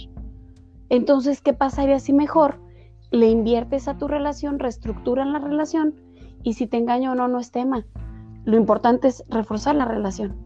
[0.88, 2.58] Entonces, ¿qué pasaría si mejor
[3.10, 5.94] le inviertes a tu relación, reestructuran la relación
[6.42, 7.84] y si te engaño o no, no es tema.
[8.46, 10.36] Lo importante es reforzar la relación.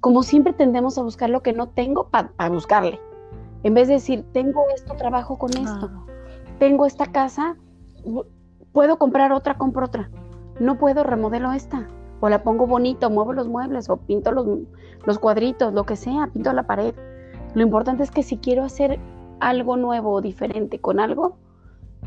[0.00, 2.98] Como siempre tendemos a buscar lo que no tengo para buscarle.
[3.64, 5.90] En vez de decir, tengo esto, trabajo con esto.
[6.58, 7.58] Tengo esta casa,
[8.72, 10.10] puedo comprar otra, compro otra.
[10.58, 11.88] No puedo, remodelo esta.
[12.20, 14.46] O la pongo bonito, muevo los muebles, o pinto los,
[15.06, 16.94] los cuadritos, lo que sea, pinto la pared.
[17.54, 19.00] Lo importante es que si quiero hacer
[19.40, 21.36] algo nuevo o diferente con algo,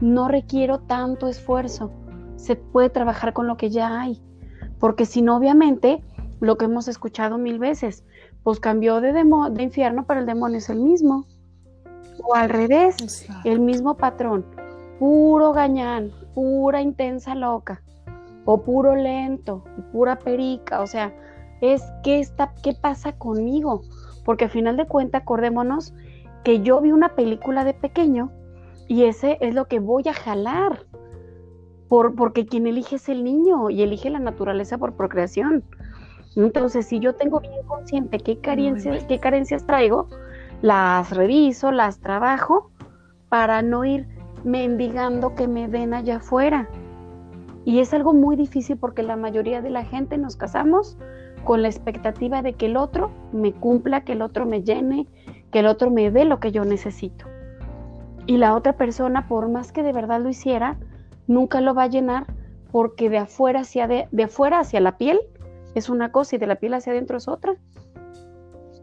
[0.01, 1.91] no requiero tanto esfuerzo.
[2.35, 4.21] Se puede trabajar con lo que ya hay.
[4.79, 6.03] Porque si no, obviamente,
[6.39, 8.03] lo que hemos escuchado mil veces,
[8.43, 11.25] pues cambió de, de infierno, pero el demonio es el mismo.
[12.23, 14.45] O al revés, el mismo patrón.
[14.99, 17.81] Puro gañán, pura intensa loca.
[18.45, 20.81] O puro lento, pura perica.
[20.81, 21.13] O sea,
[21.61, 23.81] es qué, está, qué pasa conmigo.
[24.25, 25.93] Porque al final de cuentas, acordémonos
[26.43, 28.31] que yo vi una película de pequeño
[28.87, 30.85] y ese es lo que voy a jalar.
[31.87, 35.63] Por, porque quien elige es el niño y elige la naturaleza por procreación.
[36.35, 40.07] Entonces, si yo tengo bien consciente qué carencias, qué carencias traigo,
[40.61, 42.71] las reviso, las trabajo
[43.29, 44.07] para no ir
[44.43, 46.69] mendigando que me den allá afuera.
[47.65, 50.97] Y es algo muy difícil porque la mayoría de la gente nos casamos
[51.43, 55.07] con la expectativa de que el otro me cumpla, que el otro me llene,
[55.51, 57.25] que el otro me dé lo que yo necesito.
[58.25, 60.77] Y la otra persona, por más que de verdad lo hiciera,
[61.27, 62.25] nunca lo va a llenar
[62.71, 65.19] porque de afuera hacia, de, afuera hacia la piel
[65.75, 67.55] es una cosa y de la piel hacia adentro es otra.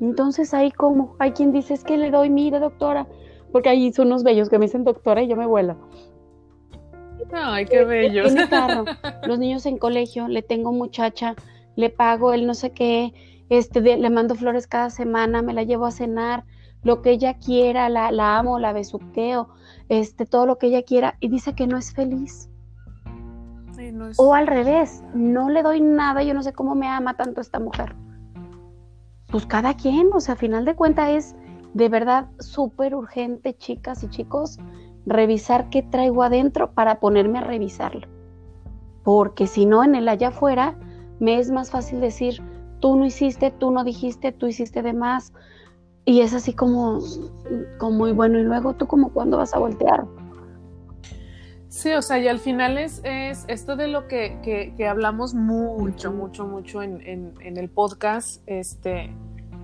[0.00, 3.06] Entonces ahí como, hay quien dice es que le doy, mire doctora,
[3.52, 5.76] porque ahí son unos bellos que me dicen doctora y yo me vuelo.
[7.32, 8.32] Ay, qué bellos.
[9.26, 11.34] los niños en colegio, le tengo muchacha,
[11.76, 13.12] le pago el no sé qué,
[13.48, 16.44] este, le mando flores cada semana, me la llevo a cenar,
[16.82, 19.48] lo que ella quiera, la, la amo, la besuqueo,
[19.88, 22.48] este, todo lo que ella quiera, y dice que no es feliz.
[24.16, 27.58] O al revés, no le doy nada, yo no sé cómo me ama tanto esta
[27.58, 27.94] mujer.
[29.28, 31.36] Pues cada quien, o sea, a final de cuentas es
[31.74, 34.58] de verdad súper urgente, chicas y chicos,
[35.06, 38.06] revisar qué traigo adentro para ponerme a revisarlo.
[39.02, 40.76] Porque si no, en el allá afuera,
[41.18, 42.42] me es más fácil decir,
[42.80, 45.32] tú no hiciste, tú no dijiste, tú hiciste de más.
[46.04, 46.98] Y es así como,
[47.78, 48.38] como muy bueno.
[48.38, 50.04] Y luego tú como cuando vas a voltear.
[51.68, 54.40] Sí, o sea, y al final es, es esto de lo que,
[54.76, 59.14] que, hablamos mucho, mucho, mucho en, en, el podcast, este,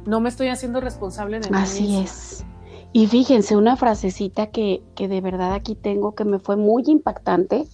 [0.07, 1.65] no me estoy haciendo responsable de nada.
[1.65, 2.45] Así es.
[2.93, 7.67] Y fíjense, una frasecita que, que de verdad aquí tengo que me fue muy impactante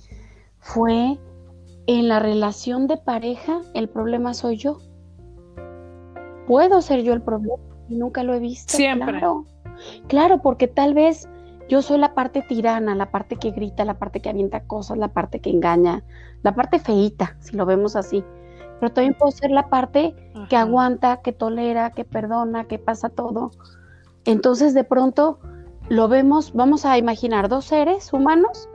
[0.58, 1.18] fue
[1.86, 4.78] en la relación de pareja, el problema soy yo.
[6.46, 8.76] Puedo ser yo el problema y nunca lo he visto.
[8.76, 9.18] Siempre.
[9.18, 9.46] Claro,
[10.08, 11.28] claro porque tal vez
[11.68, 15.08] yo soy la parte tirana, la parte que grita, la parte que avienta cosas, la
[15.08, 16.04] parte que engaña,
[16.42, 18.24] la parte feita, si lo vemos así.
[18.82, 20.12] Pero también puedo ser la parte
[20.48, 23.52] que aguanta, que tolera, que perdona, que pasa todo.
[24.24, 25.38] Entonces de pronto
[25.88, 28.68] lo vemos, vamos a imaginar dos seres humanos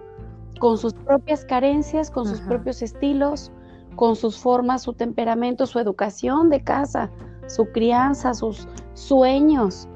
[0.61, 3.51] con sus propias carencias, con sus propios estilos,
[3.97, 7.11] con sus formas, su temperamento, su educación de casa,
[7.47, 9.89] su crianza, sus sueños,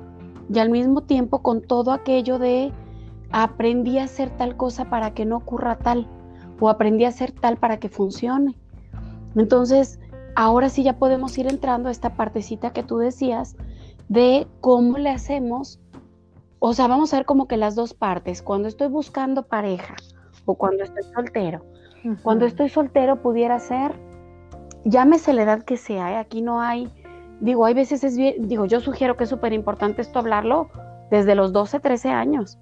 [0.53, 2.73] y al mismo tiempo con todo aquello de
[3.31, 6.05] aprendí a hacer tal cosa para que no ocurra tal,
[6.59, 8.57] o aprendí a hacer tal para que funcione.
[9.35, 10.00] Entonces,
[10.35, 13.55] ahora sí ya podemos ir entrando a esta partecita que tú decías
[14.09, 15.79] de cómo le hacemos,
[16.59, 19.95] o sea, vamos a ver como que las dos partes, cuando estoy buscando pareja,
[20.45, 21.65] o cuando estoy soltero.
[22.23, 23.93] Cuando estoy soltero pudiera ser,
[24.85, 26.15] llámese la edad que sea, ¿eh?
[26.17, 26.89] aquí no hay,
[27.39, 30.69] digo, hay veces es bien, digo, yo sugiero que es súper importante esto hablarlo
[31.11, 32.57] desde los 12, 13 años.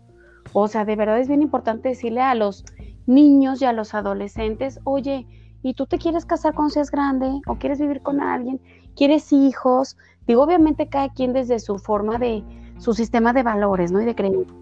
[0.51, 2.65] O sea, de verdad es bien importante decirle a los
[3.05, 5.25] niños y a los adolescentes, oye,
[5.61, 7.41] ¿y tú te quieres casar cuando seas grande?
[7.47, 8.59] ¿O quieres vivir con alguien?
[8.95, 9.97] ¿Quieres hijos?
[10.27, 12.43] Digo, obviamente cada quien desde su forma de,
[12.77, 14.01] su sistema de valores, ¿no?
[14.01, 14.55] Y de creencia.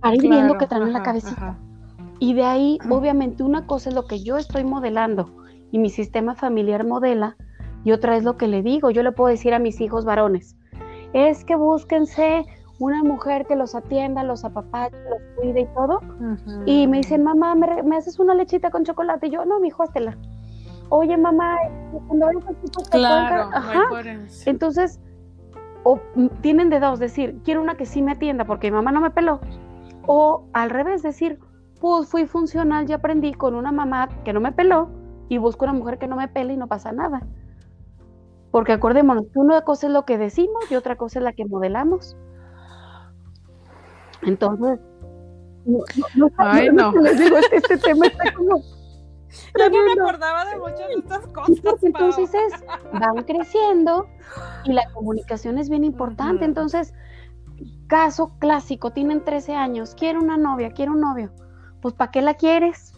[0.00, 1.58] Para ir viendo que traen en la cabecita.
[2.20, 5.30] Y de ahí, obviamente, una cosa es lo que yo estoy modelando
[5.72, 7.36] y mi sistema familiar modela,
[7.84, 8.90] y otra es lo que le digo.
[8.90, 10.56] Yo le puedo decir a mis hijos varones,
[11.12, 12.44] es que búsquense
[12.84, 16.00] una mujer que los atienda, los apapache, los cuide y todo.
[16.66, 19.28] Y me dicen, mamá, ¿me, haces una lechita con chocolate?
[19.28, 20.18] Y yo, no, mi hijo, haztela.
[20.90, 21.56] Oye, mamá,
[22.06, 22.26] cuando
[22.90, 23.84] claro, Ajá.
[24.44, 25.00] Entonces,
[25.82, 25.98] o
[26.42, 29.10] tienen de dos, decir, quiero una que sí me atienda porque mi mamá no me
[29.10, 29.40] peló.
[30.06, 31.38] O al revés, decir,
[31.80, 34.90] pues fui funcional y aprendí con una mamá que no me peló
[35.30, 37.22] y busco una mujer que no me pele y no pasa nada.
[38.50, 42.14] Porque acordémonos, una cosa es lo que decimos y otra cosa es la que modelamos.
[44.22, 44.80] Entonces,
[45.64, 46.92] no, Ay, no.
[46.92, 48.58] Les digo, este, este, tema está como...
[49.58, 51.82] Yo no me acordaba de muchas de estas cosas.
[51.82, 54.06] entonces es, van creciendo
[54.64, 56.44] y la comunicación es bien importante.
[56.44, 56.94] Entonces,
[57.88, 61.32] caso clásico, tienen 13 años, quiero una novia, quiero un novio.
[61.80, 62.92] Pues, ¿para qué la quieres?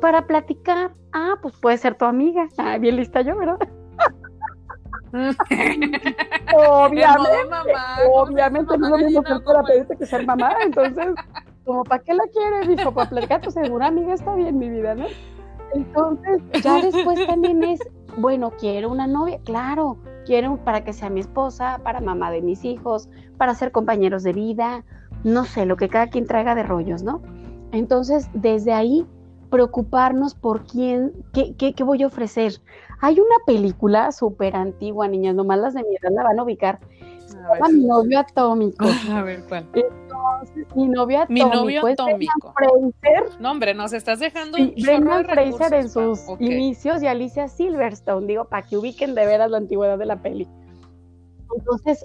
[0.00, 0.92] Para platicar.
[1.12, 2.48] Ah, pues puede ser tu amiga.
[2.58, 3.58] Ah, bien lista yo, ¿verdad?
[6.56, 11.08] obviamente, mamá, obviamente no es lo mismo ser terapeuta que ser mamá, entonces,
[11.64, 14.94] como para qué la quieres, dijo, para platicar, pues una amiga está bien, mi vida,
[14.94, 15.06] ¿no?
[15.74, 17.80] Entonces, ya después también es,
[18.16, 22.64] bueno, quiero una novia, claro, quiero para que sea mi esposa, para mamá de mis
[22.64, 24.84] hijos, para ser compañeros de vida,
[25.24, 27.22] no sé, lo que cada quien traiga de rollos, ¿no?
[27.72, 29.06] Entonces, desde ahí,
[29.50, 32.54] preocuparnos por quién, qué, qué, qué voy a ofrecer.
[33.02, 36.80] Hay una película súper antigua, niñas, nomás las de mi edad la van a ubicar.
[37.72, 38.84] mi novio atómico.
[39.10, 39.66] A ver cuál.
[40.74, 41.48] mi novio atómico.
[41.48, 42.54] Mi novio atómico.
[43.38, 48.44] No, hombre, nos estás dejando sí, Brendan Fraser en sus inicios y Alicia Silverstone, digo,
[48.44, 50.46] para que ubiquen de veras la antigüedad de la peli.
[51.56, 52.04] Entonces,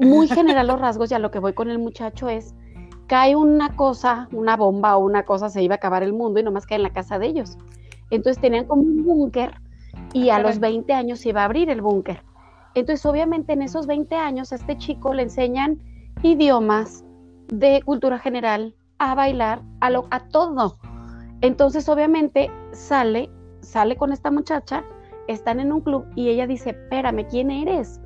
[0.00, 2.52] muy general los rasgos, y a lo que voy con el muchacho es,
[3.06, 6.42] cae una cosa, una bomba o una cosa, se iba a acabar el mundo y
[6.42, 7.56] nomás cae en la casa de ellos.
[8.10, 9.54] Entonces tenían como un búnker
[10.12, 12.22] y a los 20 años se iba a abrir el búnker.
[12.74, 15.78] Entonces, obviamente, en esos 20 años a este chico le enseñan
[16.22, 17.04] idiomas
[17.48, 20.78] de cultura general, a bailar, a, lo, a todo.
[21.40, 24.84] Entonces, obviamente, sale, sale con esta muchacha,
[25.28, 28.00] están en un club y ella dice, espérame, ¿quién eres?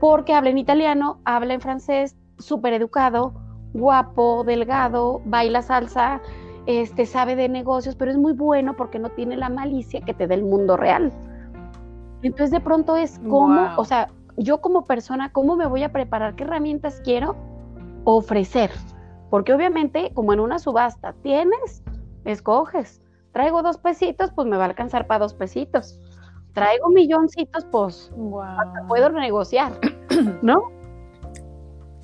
[0.00, 3.34] Porque habla en italiano, habla en francés, súper educado,
[3.72, 6.20] guapo, delgado, baila salsa,
[6.66, 10.26] este, sabe de negocios, pero es muy bueno porque no tiene la malicia que te
[10.26, 11.12] da el mundo real.
[12.22, 16.34] Entonces de pronto es como, o sea, yo como persona, ¿cómo me voy a preparar?
[16.34, 17.36] ¿Qué herramientas quiero
[18.04, 18.70] ofrecer?
[19.30, 21.82] Porque obviamente, como en una subasta, tienes,
[22.24, 23.02] escoges.
[23.32, 26.00] Traigo dos pesitos, pues me va a alcanzar para dos pesitos.
[26.52, 28.12] Traigo milloncitos, pues
[28.88, 29.72] puedo negociar,
[30.42, 30.70] ¿no?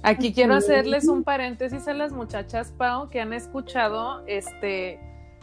[0.02, 4.98] Aquí quiero hacerles un paréntesis a las muchachas, Pau, que han escuchado, este,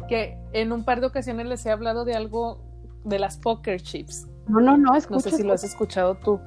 [0.10, 2.60] que en un par de ocasiones les he hablado de algo
[3.04, 4.28] de las poker chips.
[4.48, 6.39] No, no, no, No sé si lo has escuchado tú.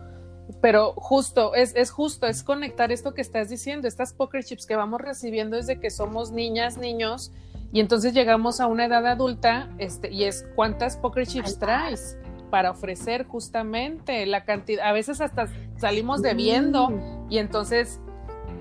[0.61, 4.75] Pero justo, es, es justo, es conectar esto que estás diciendo, estas poker chips que
[4.75, 7.33] vamos recibiendo desde que somos niñas, niños,
[7.73, 12.19] y entonces llegamos a una edad adulta, este, y es cuántas poker chips traes
[12.51, 16.93] para ofrecer justamente la cantidad, a veces hasta salimos debiendo,
[17.29, 18.01] y entonces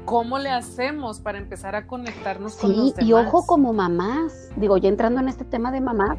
[0.06, 3.08] ¿cómo le hacemos para empezar a conectarnos con los demás?
[3.08, 6.18] Y ojo como mamás, digo, ya entrando en este tema de mamá,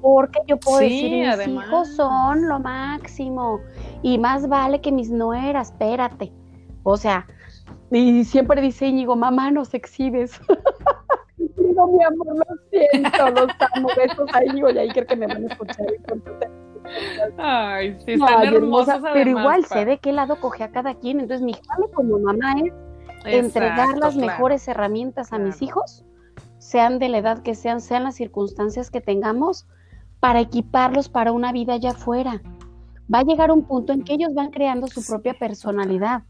[0.00, 3.60] porque yo puedo decir, mis hijos son lo máximo
[4.02, 6.32] y más vale que mis nueras, espérate.
[6.84, 7.26] O sea,
[7.90, 10.40] y siempre dice Íñigo, mamá, nos exhibes.
[11.76, 15.26] no, mi amor, lo siento, los amo, besos a Íñigo y ahí creo que me
[15.26, 15.86] van a escuchar.
[17.38, 21.44] Ay, sí, están hermosas Pero igual sé de qué lado coge a cada quien, entonces
[21.44, 22.72] mi jale como mamá es
[23.24, 26.04] entregar las mejores herramientas a mis hijos,
[26.58, 29.66] sean de la edad que sean, sean las circunstancias que tengamos,
[30.20, 32.40] para equiparlos para una vida allá afuera.
[33.12, 36.22] Va a llegar un punto en que ellos van creando su propia personalidad,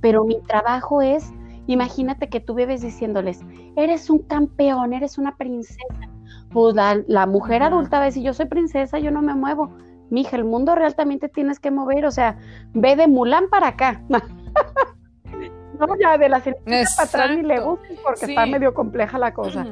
[0.00, 1.32] pero mi trabajo es,
[1.68, 3.40] imagínate que tú bebes diciéndoles,
[3.76, 6.10] eres un campeón, eres una princesa.
[6.50, 9.70] Pues la, mujer adulta va a decir, yo soy princesa, yo no me muevo.
[10.10, 12.38] Mija, el mundo real también te tienes que mover, o sea,
[12.72, 14.02] ve de Mulan para acá.
[14.08, 19.66] no, ya de la para atrás ni le busques porque está medio compleja la cosa.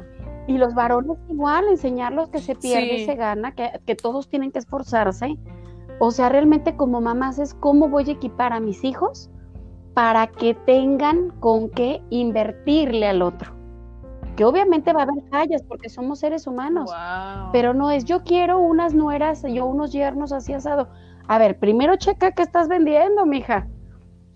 [0.47, 4.61] Y los varones igual, enseñarlos que se pierde, se gana, que, que, todos tienen que
[4.61, 5.37] esforzarse.
[5.99, 9.31] O sea, realmente como mamás es cómo voy a equipar a mis hijos
[9.95, 13.56] para que tengan con qué invertirle al otro.
[14.37, 16.91] Que obviamente va a haber fallas porque somos seres humanos.
[17.53, 20.89] Pero no es yo quiero unas nueras, yo unos yernos así asado.
[21.29, 23.67] A ver, primero checa qué estás vendiendo, mija.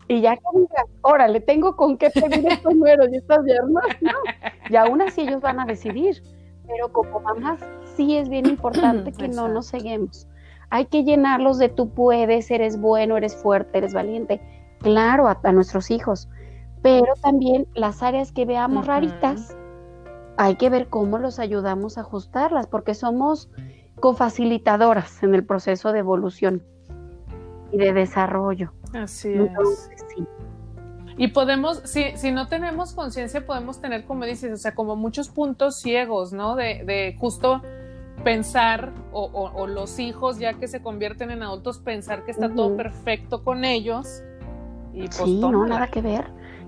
[0.09, 4.11] Y ya que digas, órale, tengo con qué pedir estos nueros y estas yernas, ¿no?
[4.69, 6.23] Y aún así ellos van a decidir.
[6.67, 7.61] Pero como mamás,
[7.95, 10.27] sí es bien importante que no nos ceguemos.
[10.71, 14.41] Hay que llenarlos de tú puedes, eres bueno, eres fuerte, eres valiente.
[14.79, 16.29] Claro, a, nuestros hijos.
[16.83, 19.57] Pero también las áreas que veamos raritas,
[20.37, 23.51] hay que ver cómo los ayudamos a ajustarlas, porque somos
[24.01, 26.63] cofacilitadoras en el proceso de evolución
[27.73, 28.73] y de desarrollo.
[28.95, 29.91] Así es.
[31.17, 35.29] Y podemos, si, si no tenemos conciencia, podemos tener, como dices, o sea, como muchos
[35.29, 36.57] puntos ciegos, ¿no?
[36.57, 37.61] De, de justo
[38.25, 42.77] pensar, o, o, los hijos ya que se convierten en adultos, pensar que está todo
[42.77, 44.23] perfecto con ellos.
[44.95, 46.27] Y pues, sí, no, nada que ver.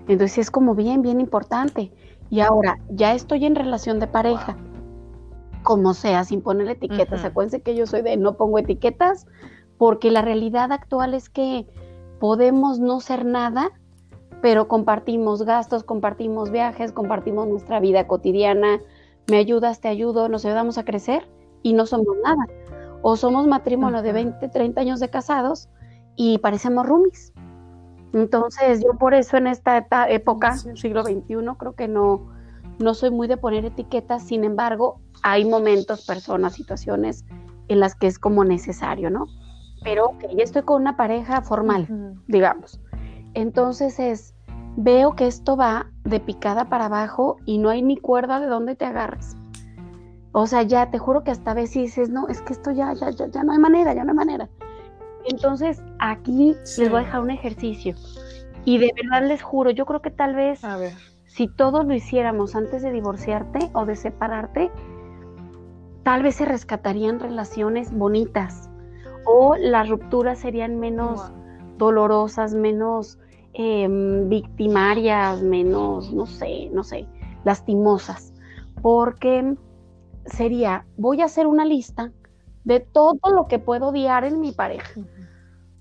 [0.08, 1.92] Entonces es como bien, bien importante.
[2.32, 4.56] Y ahora, ya estoy en relación de pareja.
[5.62, 7.24] como sea, sin poner etiquetas.
[7.24, 9.26] Acuérdense que yo soy de no pongo etiquetas,
[9.76, 11.66] porque la realidad actual es que
[12.18, 13.70] podemos no ser nada,
[14.40, 18.80] pero compartimos gastos, compartimos viajes, compartimos nuestra vida cotidiana,
[19.30, 21.28] me ayudas, te ayudo, nos ayudamos a crecer
[21.62, 22.46] y no somos nada.
[23.02, 25.68] O somos matrimonio de 20, 30 años de casados
[26.16, 27.32] y parecemos roomies.
[28.12, 32.28] Entonces, yo por eso en esta época, siglo XXI, creo que no,
[32.78, 37.24] no soy muy de poner etiquetas, sin embargo, hay momentos, personas, situaciones
[37.68, 39.26] en las que es como necesario, ¿no?
[39.82, 42.80] Pero ok, ya estoy con una pareja formal, digamos.
[43.34, 44.34] Entonces es,
[44.76, 48.76] veo que esto va de picada para abajo y no hay ni cuerda de dónde
[48.76, 49.36] te agarres.
[50.32, 52.92] O sea, ya te juro que hasta a veces dices, no, es que esto ya,
[52.94, 54.48] ya, ya, ya no hay manera, ya no hay manera.
[55.28, 57.94] Entonces, aquí les voy a dejar un ejercicio.
[58.64, 60.92] Y de verdad les juro, yo creo que tal vez a ver.
[61.26, 64.70] si todos lo hiciéramos antes de divorciarte o de separarte,
[66.04, 68.68] tal vez se rescatarían relaciones bonitas
[69.24, 71.32] o las rupturas serían menos
[71.78, 73.18] dolorosas, menos
[73.54, 77.06] em, victimarias, menos, no sé, no sé,
[77.44, 78.32] lastimosas.
[78.80, 79.56] Porque
[80.26, 82.12] sería, voy a hacer una lista
[82.64, 85.00] de todo lo que puedo odiar en mi pareja.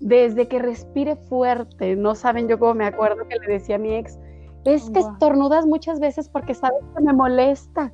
[0.00, 3.94] Desde que respire fuerte, no saben yo cómo me acuerdo que le decía a mi
[3.94, 4.18] ex,
[4.64, 7.92] es que estornudas muchas veces porque sabes que me molesta.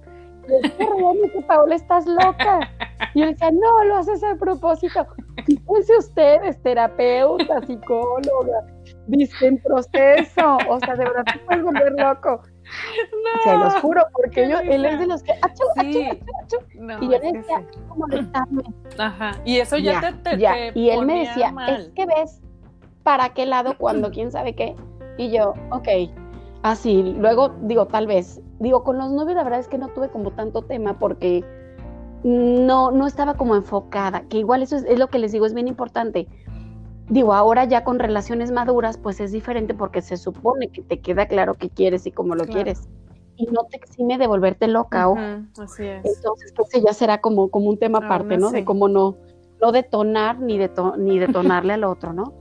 [0.63, 2.61] Es que Paola, estás loca.
[3.15, 5.07] Y él decía, no, lo haces a propósito.
[5.45, 8.67] Fíjense ustedes, terapeuta, psicóloga,
[9.07, 10.59] dice en proceso.
[10.69, 12.43] O sea, de verdad te puedes volver loco.
[13.25, 16.09] No, Se los juro, porque yo, él es de los que, achú, sí.
[16.09, 18.63] achú, achú, y yo le decía, ¿cómo molestarme?
[18.99, 20.55] Ajá, y eso ya, te, te, ya.
[20.75, 22.41] Y él me decía, es que ves
[23.03, 24.77] para qué lado, cuando, quién sabe qué.
[25.17, 25.89] Y yo, ok,
[26.63, 30.11] así, luego digo, tal vez, digo, con los novios la verdad es que no tuve
[30.11, 31.45] como tanto tema porque
[32.23, 35.55] no, no estaba como enfocada, que igual eso es, es lo que les digo, es
[35.55, 36.29] bien importante
[37.09, 41.27] Digo, ahora ya con relaciones maduras, pues es diferente porque se supone que te queda
[41.27, 42.89] claro qué quieres y cómo lo quieres.
[43.37, 45.17] Y no te exime de volverte loca, uh
[45.59, 46.05] así es.
[46.05, 48.51] Entonces, pues ya será como, como un tema aparte, ¿no?
[48.51, 49.17] De cómo no,
[49.61, 50.59] no detonar ni,
[50.99, 52.35] ni detonarle al otro, ¿no?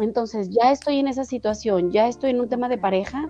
[0.00, 3.28] Entonces, ya estoy en esa situación, ya estoy en un tema de pareja,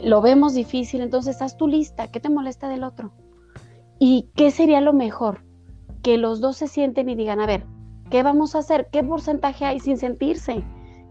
[0.00, 3.12] lo vemos difícil, entonces haz tu lista, ¿qué te molesta del otro?
[3.98, 5.44] ¿Y qué sería lo mejor?
[6.02, 7.66] Que los dos se sienten y digan, a ver,
[8.12, 8.88] ¿Qué vamos a hacer?
[8.92, 10.62] ¿Qué porcentaje hay sin sentirse?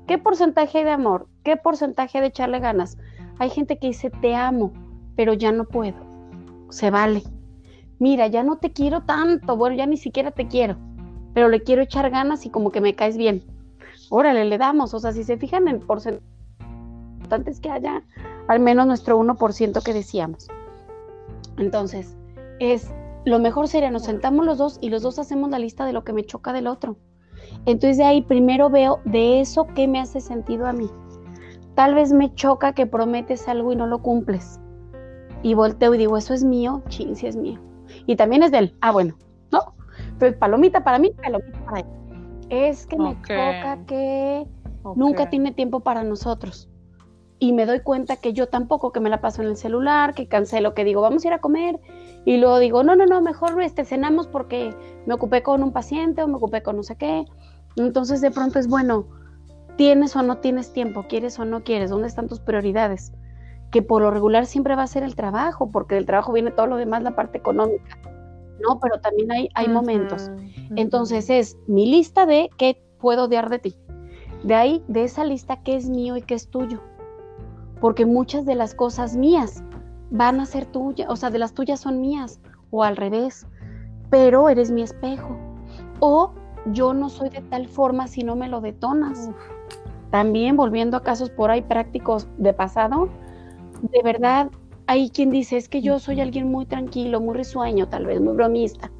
[0.05, 1.27] ¿Qué porcentaje hay de amor?
[1.43, 2.95] ¿Qué porcentaje de echarle ganas?
[3.39, 4.71] Hay gente que dice, te amo,
[5.15, 5.97] pero ya no puedo.
[6.69, 7.23] Se vale.
[7.97, 10.77] Mira, ya no te quiero tanto, bueno, ya ni siquiera te quiero,
[11.33, 13.43] pero le quiero echar ganas y como que me caes bien.
[14.11, 14.93] Órale, le damos.
[14.93, 16.21] O sea, si se fijan en porcentaje,
[17.47, 18.03] es que haya
[18.47, 20.49] al menos nuestro 1% que decíamos.
[21.57, 22.15] Entonces,
[22.59, 22.91] es
[23.25, 26.03] lo mejor sería nos sentamos los dos y los dos hacemos la lista de lo
[26.03, 26.97] que me choca del otro.
[27.65, 30.89] Entonces de ahí primero veo de eso qué me hace sentido a mí.
[31.75, 34.59] Tal vez me choca que prometes algo y no lo cumples.
[35.43, 37.59] Y volteo y digo, eso es mío, chin, si es mío.
[38.05, 38.77] Y también es de él.
[38.81, 39.15] Ah, bueno,
[39.51, 39.73] ¿no?
[40.09, 41.85] Entonces, palomita para mí, palomita para él.
[42.49, 44.45] Es que me choca que
[44.95, 46.69] nunca tiene tiempo para nosotros.
[47.43, 50.27] Y me doy cuenta que yo tampoco, que me la paso en el celular, que
[50.27, 51.79] cancelo, que digo, vamos a ir a comer
[52.23, 54.75] y luego digo, no, no, no, mejor este, cenamos porque
[55.07, 57.25] me ocupé con un paciente o me ocupé con no sé qué.
[57.77, 59.07] Entonces de pronto es bueno,
[59.75, 63.11] tienes o no tienes tiempo, quieres o no quieres, ¿dónde están tus prioridades?
[63.71, 66.67] Que por lo regular siempre va a ser el trabajo, porque del trabajo viene todo
[66.67, 67.97] lo demás, la parte económica,
[68.59, 68.79] ¿no?
[68.79, 70.29] Pero también hay, hay momentos.
[70.75, 73.75] Entonces es mi lista de qué puedo odiar de ti.
[74.43, 76.81] De ahí, de esa lista, qué es mío y qué es tuyo.
[77.81, 79.61] Porque muchas de las cosas mías
[80.09, 83.45] van a ser tuyas, o sea, de las tuyas son mías, o al revés,
[84.09, 85.35] pero eres mi espejo.
[85.99, 86.31] O
[86.67, 89.29] yo no soy de tal forma si no me lo detonas.
[90.11, 93.09] También volviendo a casos por ahí prácticos de pasado,
[93.81, 94.49] de verdad
[94.87, 98.33] hay quien dice, es que yo soy alguien muy tranquilo, muy risueño, tal vez, muy
[98.33, 98.91] bromista.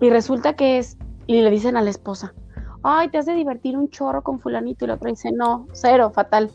[0.00, 2.34] Y resulta que es, y le dicen a la esposa,
[2.82, 6.10] ay, te has de divertir un chorro con fulanito, y la otra dice, no, cero,
[6.10, 6.50] fatal.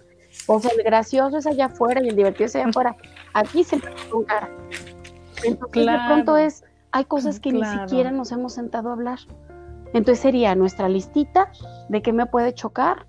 [0.48, 2.96] O sea, el gracioso es allá afuera y el divertido es allá afuera.
[3.34, 3.80] Aquí se
[4.10, 4.50] con cara.
[5.44, 9.20] Entonces, de pronto es, hay cosas que ni siquiera nos hemos sentado a hablar.
[9.94, 11.52] Entonces sería nuestra listita
[11.90, 13.08] de qué me puede chocar,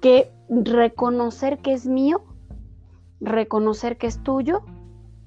[0.00, 2.22] que reconocer que es mío,
[3.20, 4.62] reconocer que es tuyo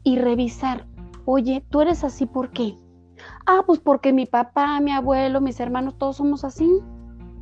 [0.04, 0.86] y revisar,
[1.26, 2.76] oye, tú eres así, ¿por qué?
[3.46, 6.70] Ah, pues porque mi papá, mi abuelo, mis hermanos, todos somos así.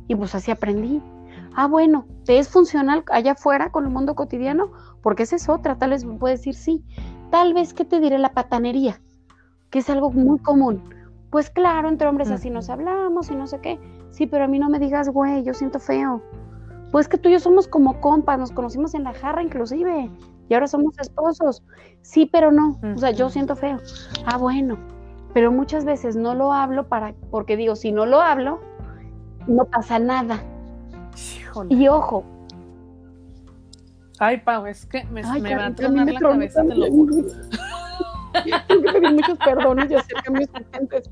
[0.08, 1.02] Y pues así aprendí.
[1.58, 4.72] Ah, bueno, ¿te es funcional allá afuera con el mundo cotidiano?
[5.02, 6.84] Porque esa es otra, tal vez puede decir sí.
[7.30, 8.18] Tal vez, ¿qué te diré?
[8.18, 9.00] La patanería.
[9.70, 10.82] que es algo muy común.
[11.30, 13.80] Pues claro, entre hombres así nos hablamos y no sé qué.
[14.10, 16.22] Sí, pero a mí no me digas, güey, yo siento feo.
[16.92, 20.10] Pues que tú y yo somos como compas, nos conocimos en la jarra inclusive,
[20.48, 21.64] y ahora somos esposos.
[22.02, 23.78] Sí, pero no, o sea, yo siento feo.
[24.24, 24.78] Ah, bueno,
[25.34, 28.60] pero muchas veces no lo hablo para, porque digo, si no lo hablo,
[29.46, 30.42] no pasa nada.
[31.68, 32.24] Y ojo.
[34.18, 37.16] Ay, Pau, es que me, me va a tronar la cabeza, te lo juro.
[38.68, 41.10] Tengo que pedir muchos perdones y hacer cambios urgentes.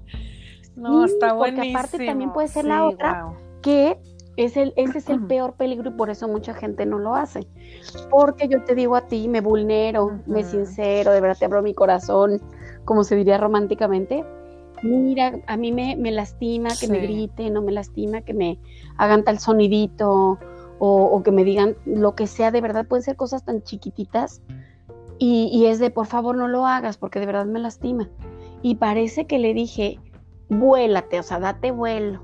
[0.77, 1.63] No, está buenísimo.
[1.63, 3.33] Porque aparte también puede ser la otra,
[3.63, 3.99] que
[4.37, 7.47] es el, ese es el peor peligro y por eso mucha gente no lo hace.
[8.11, 11.75] Porque yo te digo a ti, me vulnero, me sincero, de verdad te abro mi
[11.75, 12.41] corazón,
[12.85, 14.25] como se diría románticamente.
[14.85, 18.59] Mira, a mí me, me lastima que me griten, o me lastima que me
[18.99, 20.39] hagan tal sonidito,
[20.79, 24.43] o, o, que me digan lo que sea, de verdad pueden ser cosas tan chiquititas.
[25.19, 28.11] Y, y es de, por favor, no lo hagas, porque de verdad me lastima.
[28.63, 29.99] Y parece que le dije,
[30.49, 32.21] vuélate, o sea, date vuelo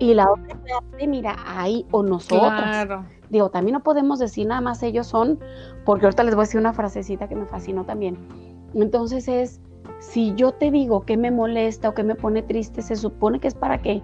[0.00, 2.50] y la otra parte, mira, ahí o nosotros.
[2.50, 3.04] Claro.
[3.28, 5.38] Digo, también no podemos decir nada más ellos son,
[5.84, 8.18] porque ahorita les voy a decir una frasecita que me fascinó también.
[8.74, 9.60] Entonces es,
[10.00, 13.48] si yo te digo que me molesta o que me pone triste, se supone que
[13.48, 14.02] es para que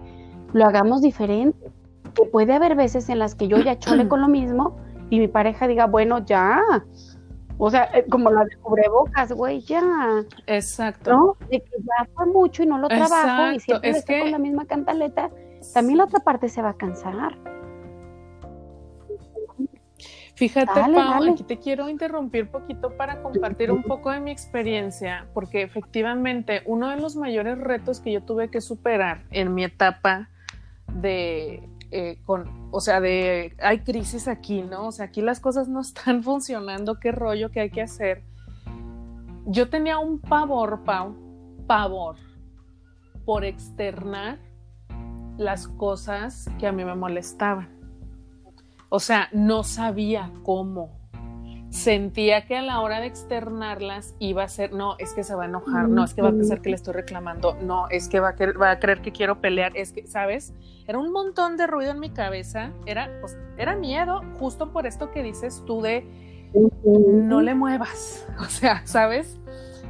[0.53, 1.71] lo hagamos diferente.
[2.15, 4.77] Que puede haber veces en las que yo ya chole con lo mismo
[5.11, 6.63] y mi pareja diga, bueno, ya.
[7.59, 10.25] O sea, eh, como la de cubrebocas, güey, ya.
[10.47, 11.11] Exacto.
[11.11, 11.37] ¿No?
[11.51, 14.39] De que ya fue mucho y no lo trabajo y siempre es estoy con la
[14.39, 15.31] misma cantaleta
[15.75, 17.39] también la otra parte se va a cansar.
[20.37, 25.63] Fíjate, Pau, aquí te quiero interrumpir poquito para compartir un poco de mi experiencia, porque
[25.63, 30.29] efectivamente uno de los mayores retos que yo tuve que superar en mi etapa
[30.93, 34.89] de, eh, con, o sea, de, hay crisis aquí, ¿no?
[34.89, 38.23] O sea, aquí las cosas no están funcionando, qué rollo que hay que hacer.
[39.47, 41.17] Yo tenía un pavor, Pau,
[41.67, 42.17] pavor,
[43.25, 44.39] por externar
[45.39, 47.76] las cosas que a mí me molestaban.
[48.97, 50.89] O sea, no sabía cómo.
[51.69, 55.43] Sentía que a la hora de externarlas iba a ser, no, es que se va
[55.43, 58.21] a enojar, no, es que va a pensar que le estoy reclamando, no, es que
[58.21, 60.55] va a, va a creer que quiero pelear, es que, ¿sabes?
[60.87, 65.11] Era un montón de ruido en mi cabeza, era, pues, era miedo justo por esto
[65.11, 66.07] que dices tú de
[66.83, 69.39] no le muevas, o sea, ¿sabes?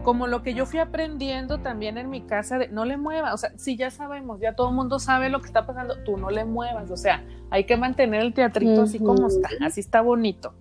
[0.07, 3.39] Como lo que yo fui aprendiendo también en mi casa de no le muevas, o
[3.39, 6.31] sea, si ya sabemos, ya todo el mundo sabe lo que está pasando, tú no
[6.31, 10.55] le muevas, o sea, hay que mantener el teatrito así como está, así está bonito.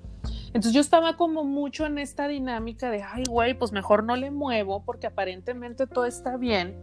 [0.48, 4.32] Entonces yo estaba como mucho en esta dinámica de, ay, güey, pues mejor no le
[4.32, 6.76] muevo porque aparentemente todo está bien,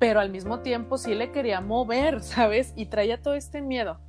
[0.00, 2.72] pero al mismo tiempo sí le quería mover, ¿sabes?
[2.74, 4.00] Y traía todo este miedo.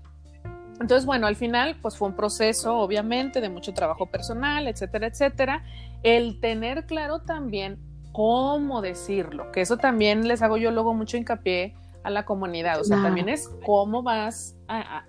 [0.80, 5.64] Entonces, bueno, al final, pues fue un proceso, obviamente, de mucho trabajo personal, etcétera, etcétera.
[6.04, 7.80] El tener claro también
[8.12, 12.84] cómo decirlo, que eso también les hago yo luego mucho hincapié a la comunidad, o
[12.84, 15.04] sea, también es cómo vas a,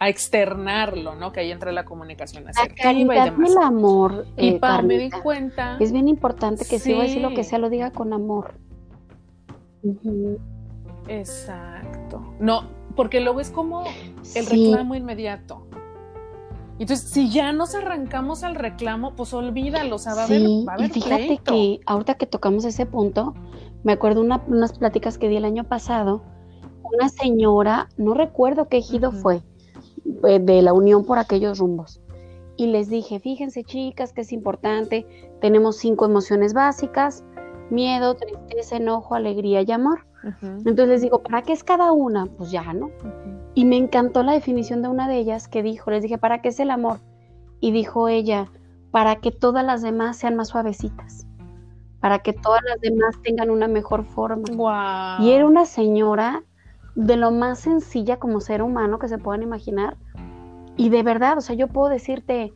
[0.00, 1.32] externarlo, ¿no?
[1.32, 3.50] Que ahí entra la comunicación asertiva y demás.
[3.50, 4.26] el amor.
[4.36, 5.76] Y eh, para me di cuenta.
[5.80, 8.54] Es bien importante que si va a decir lo que sea, lo diga con amor.
[11.08, 12.34] Exacto.
[12.38, 13.84] No, porque luego es como
[14.34, 15.68] el reclamo inmediato.
[16.80, 20.72] Entonces, si ya nos arrancamos al reclamo, pues olvídalo, o sea, va a haber, va
[20.72, 23.34] a haber Y fíjate que ahorita que tocamos ese punto,
[23.84, 26.24] me acuerdo una, unas pláticas que di el año pasado,
[26.82, 29.42] una señora, no recuerdo qué ejido fue,
[30.26, 32.00] eh, de la unión por aquellos rumbos.
[32.56, 35.06] Y les dije, fíjense chicas, que es importante,
[35.40, 37.22] tenemos cinco emociones básicas,
[37.70, 40.04] miedo, tristeza, enojo, alegría y amor.
[40.42, 42.26] Entonces les digo, ¿para qué es cada una?
[42.26, 42.90] Pues ya, ¿no?
[43.54, 46.48] Y me encantó la definición de una de ellas que dijo, les dije, ¿para qué
[46.48, 46.98] es el amor?
[47.60, 48.50] Y dijo ella,
[48.90, 51.26] para que todas las demás sean más suavecitas,
[52.00, 55.18] para que todas las demás tengan una mejor forma.
[55.20, 56.42] Y era una señora
[56.94, 59.96] de lo más sencilla como ser humano que se puedan imaginar.
[60.76, 62.52] Y de verdad, o sea, yo puedo decirte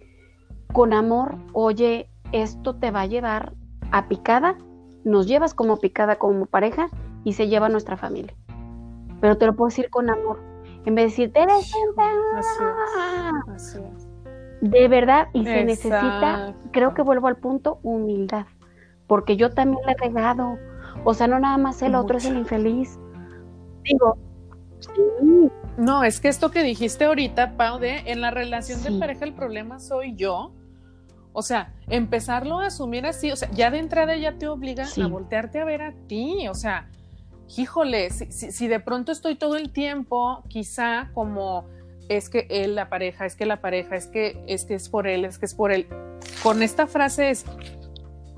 [0.72, 3.52] con amor, oye, esto te va a llevar
[3.90, 4.56] a picada,
[5.04, 6.88] nos llevas como picada como pareja
[7.24, 8.34] y se lleva a nuestra familia.
[9.20, 10.40] Pero te lo puedo decir con amor.
[10.84, 11.72] En vez de decirte, eres
[13.46, 13.78] así
[14.60, 18.46] De verdad, y se necesita, creo que vuelvo al punto, humildad.
[19.06, 20.58] Porque yo también le he regado.
[21.04, 22.98] O sea, no nada más el otro es el infeliz.
[23.84, 24.16] Digo,
[24.80, 25.50] sí.
[25.76, 29.34] No, es que esto que dijiste ahorita, Pau, de en la relación de pareja el
[29.34, 30.52] problema soy yo.
[31.32, 35.06] O sea, empezarlo a asumir así, o sea, ya de entrada ya te obliga a
[35.06, 36.90] voltearte a ver a ti, o sea,
[37.56, 41.66] híjole, si, de pronto estoy todo el tiempo, quizá como
[42.08, 45.06] es que él, la pareja, es que la pareja, es que, es que es por
[45.06, 45.86] él, es que es por él.
[46.42, 47.44] Con esta frase es,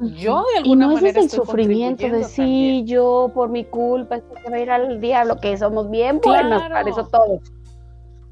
[0.00, 2.86] yo de alguna y no manera es el estoy sufrimiento de sí, también.
[2.86, 6.58] yo por mi culpa esto se va a ir al diablo, que somos bien Claro.
[6.68, 7.40] para eso todo.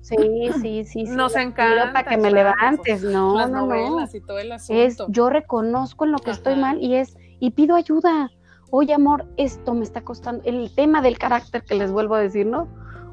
[0.01, 0.17] Sí,
[0.61, 1.13] sí, sí, sí.
[1.13, 3.67] Nos encanta, para que me claro, levantes, no, Las no, no.
[3.67, 4.83] novelas y todo el asunto.
[4.83, 6.61] Es yo reconozco en lo que estoy Ajá.
[6.61, 8.31] mal y es y pido ayuda.
[8.75, 12.47] Oye, amor, esto me está costando el tema del carácter que les vuelvo a decir,
[12.47, 12.69] ¿no?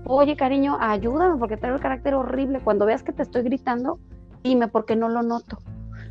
[0.05, 2.61] Oye, cariño, ayúdame porque traigo el carácter horrible.
[2.61, 3.99] Cuando veas que te estoy gritando,
[4.41, 5.57] dime porque no lo noto.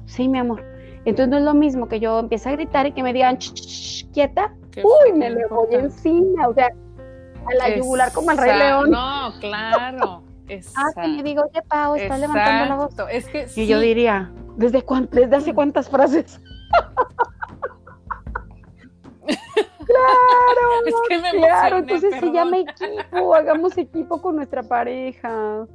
[0.05, 0.63] Sí, mi amor.
[1.07, 3.55] Entonces no es lo mismo que yo empiece a gritar y que me digan, "Ch,
[3.55, 4.55] ch, ch, quieta.
[4.71, 8.59] Qué Uy, me le voy encima, o sea, a la yugular como el Rey.
[8.59, 8.91] León.
[8.91, 10.23] No, claro.
[10.77, 12.95] Ah, que le digo, oye, Pau, estás levantando la voz.
[13.11, 13.67] Es que Y sí.
[13.67, 16.41] yo diría, ¿desde, cuán- ¿desde hace cuántas frases?
[19.29, 25.67] claro, Es que me claro, emocioné, entonces se llama equipo, hagamos equipo con nuestra pareja.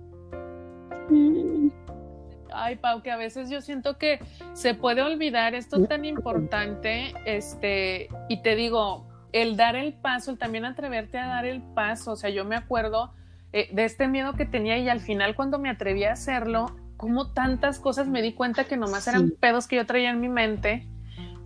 [2.55, 4.19] Ay, Pau, que a veces yo siento que
[4.53, 10.37] se puede olvidar esto tan importante, este, y te digo, el dar el paso, el
[10.37, 13.11] también atreverte a dar el paso, o sea, yo me acuerdo
[13.53, 17.33] eh, de este miedo que tenía y al final cuando me atreví a hacerlo, como
[17.33, 19.35] tantas cosas me di cuenta que nomás eran Sí.
[19.39, 20.87] pedos que yo traía en mi mente,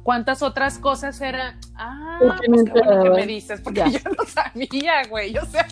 [0.08, 3.88] cuántas otras cosas eran, ah, Porque pues qué bueno que me dices, porque Ya.
[3.92, 5.68] yo no sabía, güey, o sea,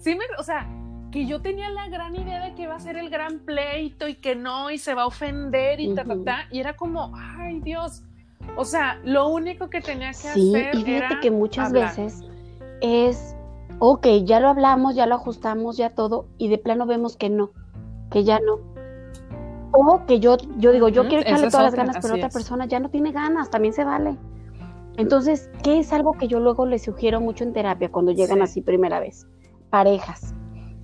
[0.00, 0.66] sí me, o sea,
[1.12, 4.16] que yo tenía la gran idea de que iba a ser el gran pleito y
[4.16, 6.24] que no, y se va a ofender y ta, ta, Ujú.
[6.24, 8.02] ta, y era como, ay Dios,
[8.56, 11.96] o sea, lo único que tenía que Sí, hacer y fíjate era que muchas hablar.
[11.96, 12.24] veces
[12.80, 13.36] es,
[13.78, 17.52] ok, ya lo hablamos, ya lo ajustamos, ya todo, y de plano vemos que no,
[18.10, 18.58] que ya no.
[19.72, 22.34] O que yo, yo digo, yo quiero echarle todas las otra, ganas, pero otra es.
[22.34, 24.16] persona ya no tiene ganas, también se vale.
[24.96, 28.42] Entonces, ¿qué es algo que yo luego les sugiero mucho en terapia cuando llegan Sí.
[28.42, 29.26] así primera vez?
[29.70, 30.34] Parejas.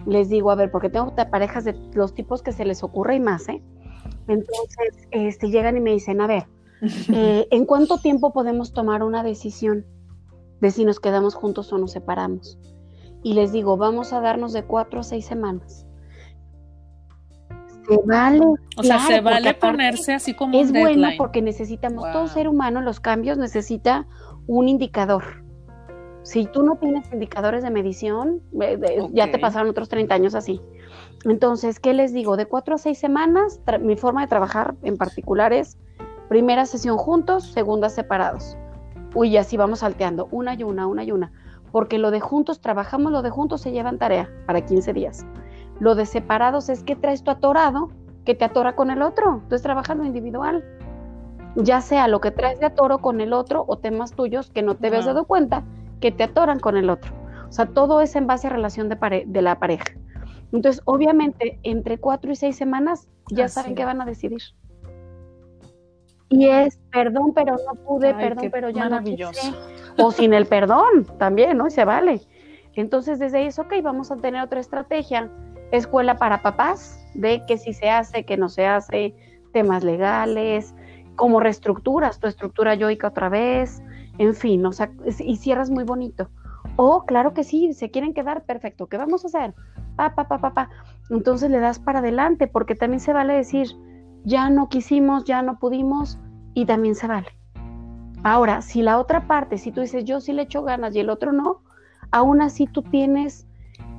[0.07, 3.21] Les digo, a ver, porque tengo parejas de los tipos que se les ocurre y
[3.21, 3.63] más, ¿eh?
[4.29, 6.47] Entonces, este, llegan y me dicen, a ver,
[7.13, 9.87] eh, ¿en cuánto tiempo podemos tomar una decisión
[10.61, 12.59] de si nos quedamos juntos o nos separamos?
[13.23, 15.84] Y les digo, vamos a darnos de cuatro a seis semanas.
[17.89, 18.41] Se vale.
[18.41, 22.29] O sea, claro, se porque vale ponerse así como Es un bueno porque necesitamos, todo
[22.29, 24.07] ser humano los cambios necesita
[24.47, 25.23] un indicador.
[26.23, 30.35] Si tú no tienes indicadores de medición, eh, de- ya te pasaron otros 30 años
[30.35, 30.61] así.
[31.27, 32.37] Entonces, ¿qué les digo?
[32.37, 35.77] De cuatro a seis semanas, mi forma de trabajar en particular es
[36.29, 38.57] primera sesión juntos, segunda separados.
[39.15, 41.31] Uy, así vamos salteando, una y una, una y una.
[41.71, 45.27] Porque lo de juntos, trabajamos lo de juntos, se llevan tarea para 15 días.
[45.81, 47.91] Lo de separados es que traes tu atorado,
[48.25, 49.35] que te atora con el otro.
[49.35, 50.65] Entonces trabajas lo individual.
[51.57, 54.75] Ya sea lo que traes de atoro con el otro o temas tuyos que no
[54.77, 55.63] te habías dado cuenta
[56.01, 57.13] que te atoran con el otro.
[57.49, 59.85] O sea, todo es en base a relación de, pare- de la pareja.
[60.53, 64.41] Entonces, obviamente, entre cuatro y seis semanas ya Así saben qué van a decidir.
[66.29, 69.33] Y es, perdón, pero no pude, Ay, perdón, pero ya no maravilloso.
[69.41, 70.03] quise.
[70.03, 71.69] O sin el perdón, también, ¿no?
[71.69, 72.21] Y se vale.
[72.75, 75.31] Entonces, desde ahí es, ok, vamos a tener otra estrategia.
[75.77, 79.15] Escuela para papás, de que si se hace, que no se hace,
[79.53, 80.75] temas legales,
[81.17, 83.83] cómo reestructuras tu estructura yoica otra vez,
[84.19, 86.29] en fin, o sea, y cierras muy bonito.
[86.77, 89.55] O, claro que sí, se quieren quedar, perfecto, ¿qué vamos a hacer?
[89.97, 90.71] Pa, pa, pa, pa, pa.
[91.11, 93.69] Entonces le das para adelante, porque también se vale decir,
[94.25, 96.19] ya no quisimos, ya no pudimos,
[96.55, 97.29] y también se vale.
[98.23, 101.11] Ahora, si la otra parte, si tú dices, yo sí le echo ganas y el
[101.11, 101.61] otro no,
[102.11, 103.47] aún así tú tienes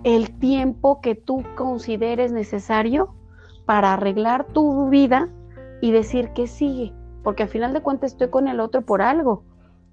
[0.06, 3.14] el tiempo que tú consideres necesario
[3.66, 5.28] para arreglar tu vida
[5.82, 6.94] y decir que sigue,
[7.24, 9.44] porque al final de cuentas estoy con el otro por algo.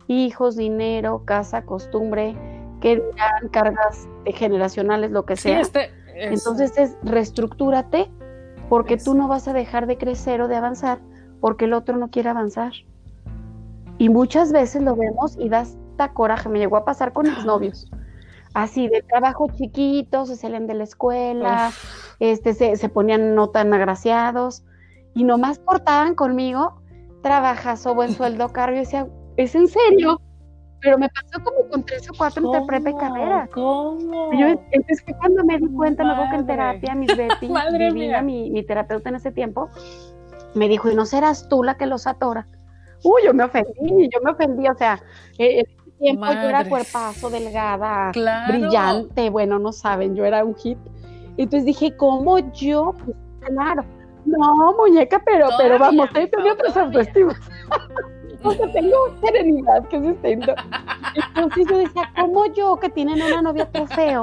[0.08, 2.36] Hijos, dinero, casa, costumbre,
[2.80, 5.60] que dirán cargas generacionales, lo que Sí, sea.
[5.60, 5.84] este,
[6.14, 8.10] es- Entonces es reestructúrate
[8.68, 10.98] porque tú no vas a dejar de crecer o de avanzar
[11.40, 12.72] porque el otro no quiere avanzar.
[13.96, 16.48] Y muchas veces lo vemos y da hasta coraje.
[16.50, 17.90] Me llegó a pasar con exnovios.
[18.54, 21.70] Así, de trabajo chiquitos, se salen de la escuela,
[22.20, 24.62] este, se, se ponían no tan agraciados
[25.14, 26.82] y nomás cortaban conmigo,
[27.22, 28.74] trabajas o buen sueldo, cargo.
[28.74, 30.20] Yo decía, ¿es en serio?
[30.80, 33.48] Pero me pasó como con tres o cuatro entre prepa y carrera.
[33.52, 34.32] ¿Cómo?
[34.32, 37.48] Yo, entonces fue cuando me di cuenta, luego que en terapia, mis Betty,
[37.78, 39.70] divina, mi, mi terapeuta en ese tiempo,
[40.54, 42.48] me dijo, ¿y no serás tú la que los atora?
[43.04, 45.00] Uy, yo me ofendí, yo me ofendí, o sea,
[45.38, 45.64] eh,
[46.02, 48.52] yo era cuerpazo, delgada, Claro.
[48.52, 50.78] brillante, bueno, no saben, yo era un hit.
[51.36, 52.94] Entonces dije, ¿cómo yo?
[53.04, 53.84] Pues, claro,
[54.24, 56.82] no, muñeca, pero, pero vamos, Pau, otras todavía.
[56.82, 57.36] autoestimas.
[58.42, 60.54] o sea, tengo serenidad, que es distinto.
[61.14, 64.22] Entonces yo decía, ¿cómo yo que tienen una novia trofeo?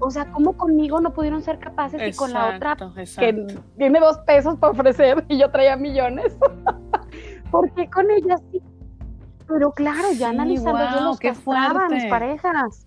[0.00, 4.00] O sea, ¿cómo conmigo no pudieron ser capaces y con la otra Exacto, que tiene
[4.00, 6.36] dos pesos para ofrecer y yo traía millones?
[7.50, 8.62] ¿Por qué con ella sí?
[9.50, 12.86] Pero claro, ya analizando yo los castraba a mis parejas.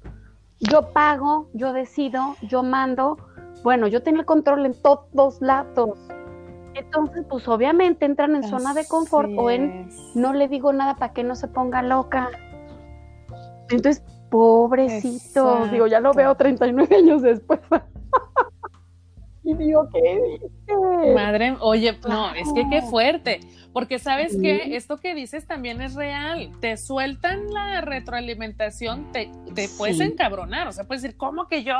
[0.60, 3.18] Yo pago, yo decido, yo mando.
[3.64, 6.00] Bueno, yo tengo el control en todos lados.
[6.74, 11.14] Entonces, pues obviamente entran en zona de confort o en no le digo nada para
[11.14, 12.30] que no se ponga loca.
[13.70, 17.60] Entonces, pobrecito, digo, ya lo veo 39 años después.
[19.44, 21.14] Y ¿qué dices?
[21.14, 23.40] Madre, oye, no, es que qué fuerte.
[23.74, 26.52] Porque sabes que esto que dices también es real.
[26.60, 30.68] Te sueltan la retroalimentación, te, te puedes encabronar.
[30.68, 31.76] O sea, puedes decir, ¿cómo que yo?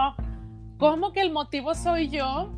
[0.78, 2.52] ¿Cómo que el motivo soy yo?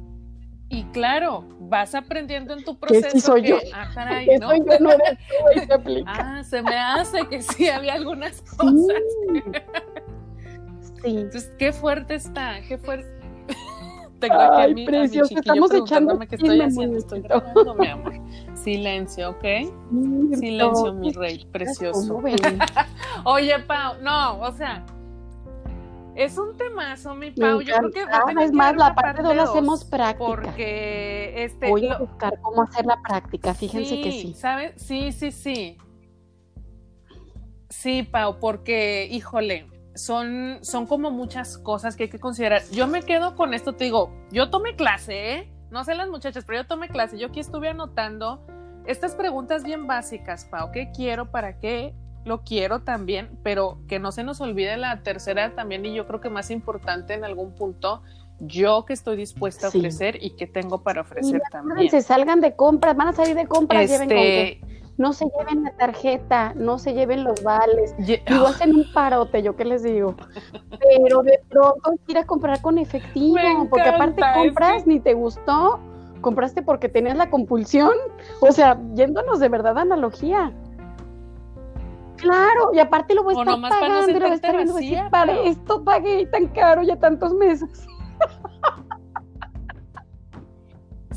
[0.70, 3.12] Y claro, vas aprendiendo en tu proceso.
[3.12, 3.58] Que soy yo.
[3.74, 4.56] Ah, caray, ¿no?
[4.56, 9.02] Yo no se ah, se me hace que sí había algunas cosas.
[11.04, 11.18] Sí.
[11.18, 13.15] Entonces, qué fuerte está, qué fuerte.
[14.28, 16.98] Tengo aquí Ay, a mi, precioso, estamos echando qué estoy haciendo.
[16.98, 18.14] Estoy grabando, mi amor.
[18.54, 19.44] Silencio, ¿ok?
[20.40, 22.22] Silencio, mi rey, precioso.
[23.26, 24.84] Oye, Pau, no, o sea,
[26.16, 27.62] es un temazo, mi Pau.
[27.62, 30.26] Yo creo que va es más, la parte donde hacemos práctica.
[30.26, 31.70] Porque este.
[31.70, 34.34] Voy a buscar cómo hacer la práctica, fíjense que sí.
[34.34, 34.74] ¿Sabes?
[34.78, 35.78] Sí, sí, sí.
[37.70, 42.62] Sí, Pau, porque, híjole, son, son como muchas cosas que hay que considerar.
[42.72, 45.52] Yo me quedo con esto, te digo, yo tomé clase, ¿eh?
[45.72, 47.18] No sé las muchachas, pero yo tomé clase.
[47.18, 48.46] Yo aquí estuve anotando
[48.86, 50.72] estas preguntas bien básicas, Pau.
[50.72, 51.32] ¿Qué quiero?
[51.32, 51.96] ¿Para qué?
[52.26, 56.20] lo quiero también, pero que no se nos olvide la tercera también y yo creo
[56.20, 58.02] que más importante en algún punto,
[58.40, 61.90] yo que estoy dispuesta a ofrecer y que tengo para ofrecer también.
[61.90, 64.65] Se salgan de compras, van a salir de compras, lleven este,
[64.98, 69.56] no se lleven la tarjeta, no se lleven los vales, digo, hacen un parote, yo
[69.56, 70.16] qué les digo,
[70.80, 75.80] pero de pronto ir a comprar con efectivo, porque aparte compras, ni te gustó,
[76.22, 77.94] compraste porque tenías la compulsión,
[78.40, 80.54] o sea, yéndonos de verdad a analogía.
[82.16, 85.84] Claro, y aparte lo voy a estar pagando, lo voy a estar viendo, para esto
[85.84, 87.86] pagué tan caro ya tantos meses.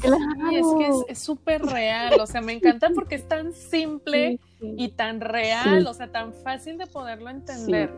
[0.00, 0.16] Claro.
[0.50, 0.66] es
[1.06, 5.86] que es súper real, o sea, me encanta porque es tan simple y tan real,
[5.86, 7.92] o sea, tan fácil de poderlo entender.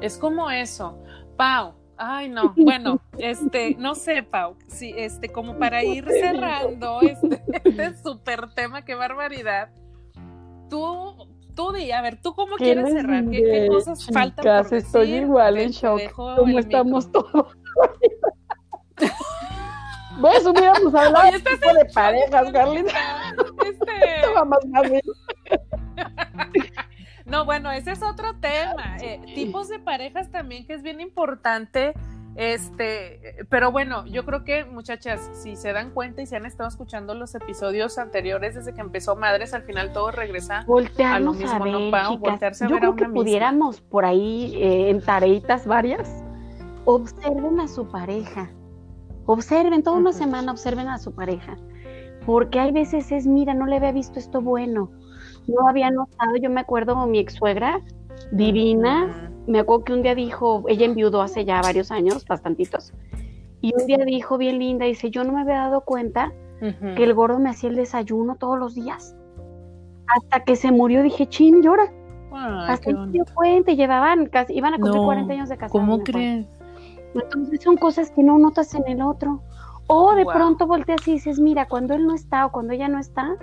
[0.00, 0.98] Es como eso.
[1.36, 7.42] Pau, ay no, bueno, este, no sé, Pau, sí, este, como para ir cerrando este,
[7.64, 9.70] este súper tema, qué barbaridad.
[10.68, 13.24] Tú tú di, a ver, ¿tú cómo quieres cerrar?
[13.30, 14.78] ¿Qué, ¿Qué, cosas faltan por decir?
[14.78, 17.56] Estoy igual en shock, como estamos todos.
[20.18, 23.34] Voy a subir a hablar Oye, tipo de parejas, Carlita.
[23.64, 24.44] Este...
[24.44, 25.02] Más fácil.
[27.24, 28.96] No, bueno, ese es otro tema.
[29.02, 31.92] Eh, tipos de parejas también que es bien importante
[32.38, 36.68] este, pero bueno, yo creo que muchachas, si se dan cuenta y se han estado
[36.68, 41.66] escuchando los episodios anteriores desde que empezó Madres, al final todo regresa a lo mismo,
[41.66, 46.22] ¿no, Voltearse a yo creo que pudiéramos por ahí eh, en tareitas varias,
[46.84, 48.48] observen a su pareja,
[49.28, 51.56] observen toda una semana, observen a su pareja,
[52.24, 54.90] porque hay veces es, mira, no le había visto esto bueno,
[55.46, 57.80] no había notado, yo me acuerdo mi ex suegra,
[58.32, 62.94] divina, me acuerdo que un día dijo, ella enviudó hace ya varios años, bastantitos,
[63.60, 67.14] y un día dijo bien linda, dice, yo no me había dado cuenta que el
[67.14, 69.14] gordo me hacía el desayuno todos los días.
[70.08, 71.92] Hasta que se murió dije, chin, llora.
[72.32, 75.78] Hasta que se dio cuenta, llevaban, casi, iban a cumplir 40 años de casado.
[75.78, 76.46] ¿Cómo crees?
[77.22, 79.42] Entonces son cosas que no notas en el otro.
[79.86, 82.98] O de pronto volteas y dices, mira, cuando él no está o cuando ella no
[82.98, 83.36] está,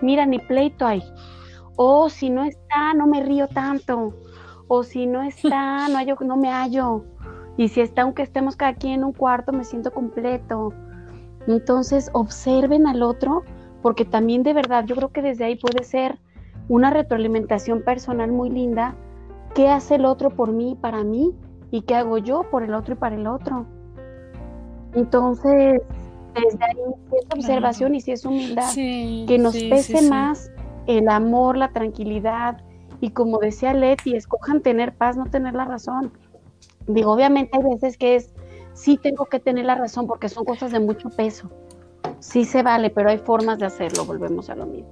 [0.00, 1.02] mira, ni pleito hay.
[1.76, 4.14] O si no está, no me río tanto
[4.72, 7.04] o si no está, no, hallo, no me hallo.
[7.56, 10.72] Y si está, aunque estemos cada quien en un cuarto, me siento completo.
[11.48, 13.42] Entonces, observen al otro,
[13.82, 16.20] porque también de verdad, yo creo que desde ahí puede ser
[16.68, 18.94] una retroalimentación personal muy linda.
[19.56, 21.34] ¿Qué hace el otro por mí y para mí?
[21.70, 23.66] ¿Y qué hago yo por el otro y para el otro?
[24.94, 25.80] Entonces,
[26.34, 26.76] desde ahí,
[27.08, 30.50] si es observación y si es humildad, que nos pese más
[30.86, 32.58] el amor, la tranquilidad,
[33.00, 36.12] y como decía Leti, escojan tener paz, no tener la razón.
[36.86, 38.34] Digo, obviamente hay veces que es,
[38.74, 41.50] sí tengo que tener la razón porque son cosas de mucho peso.
[42.18, 44.90] Sí se vale, pero hay formas de hacerlo, volvemos a lo mismo.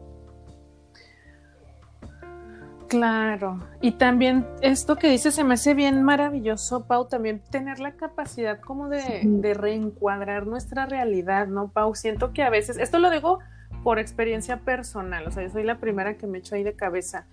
[2.88, 7.92] Claro, y también esto que dice se me hace bien maravilloso, Pau, también tener la
[7.92, 11.94] capacidad como de, de, reencuadrar nuestra realidad, ¿no, Pau?
[11.94, 13.40] Siento que a veces, esto lo digo
[13.82, 17.26] por experiencia personal, o sea, yo soy la primera que me echo ahí de cabeza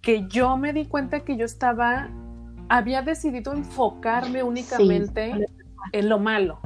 [0.00, 2.08] que yo me di cuenta que yo estaba,
[2.68, 5.46] había decidido enfocarme únicamente
[5.92, 6.60] en lo malo.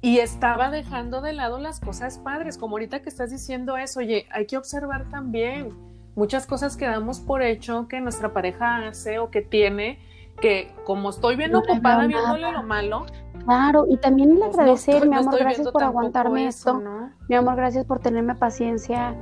[0.00, 4.26] Y estaba dejando de lado las cosas padres, como ahorita que estás diciendo eso, oye,
[4.30, 5.74] hay que observar también
[6.16, 10.00] muchas cosas que damos por hecho que nuestra pareja hace o que tiene,
[10.40, 13.06] que como estoy bien ocupada viéndole lo malo.
[13.44, 16.82] Claro, y también el pues agradecer, mi amor, gracias por aguantarme esto.
[17.28, 19.14] Mi amor, gracias por tenerme paciencia.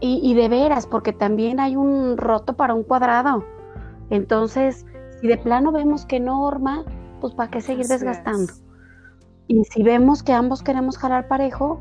[0.00, 3.44] Y, y de veras, porque también hay un roto para un cuadrado.
[4.10, 4.86] Entonces,
[5.20, 6.84] si de plano vemos que norma,
[7.20, 8.52] pues para qué seguir desgastando.
[9.48, 11.80] Y si vemos que ambos queremos jalar parejo,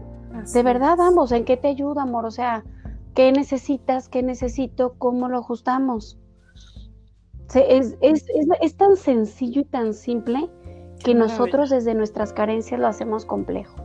[0.54, 2.26] de verdad ambos, ¿en qué te ayuda, amor?
[2.26, 2.64] O sea,
[3.18, 4.10] ¿qué necesitas?
[4.10, 4.94] ¿Qué necesito?
[5.00, 6.20] ¿Cómo lo ajustamos?
[7.56, 8.28] es, es,
[8.62, 10.48] es, tan sencillo y tan simple
[11.04, 13.76] que nosotros desde nuestras carencias lo hacemos complejo.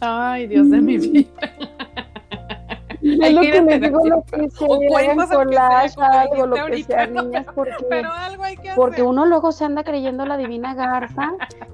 [0.00, 1.28] Ay, Dios de mi vida.
[3.20, 7.46] Es lo que les digo, lo que se hagan collage, algo, lo que sea, niñas,
[7.54, 11.32] porque, pero algo hay que porque uno luego se anda creyendo la divina garza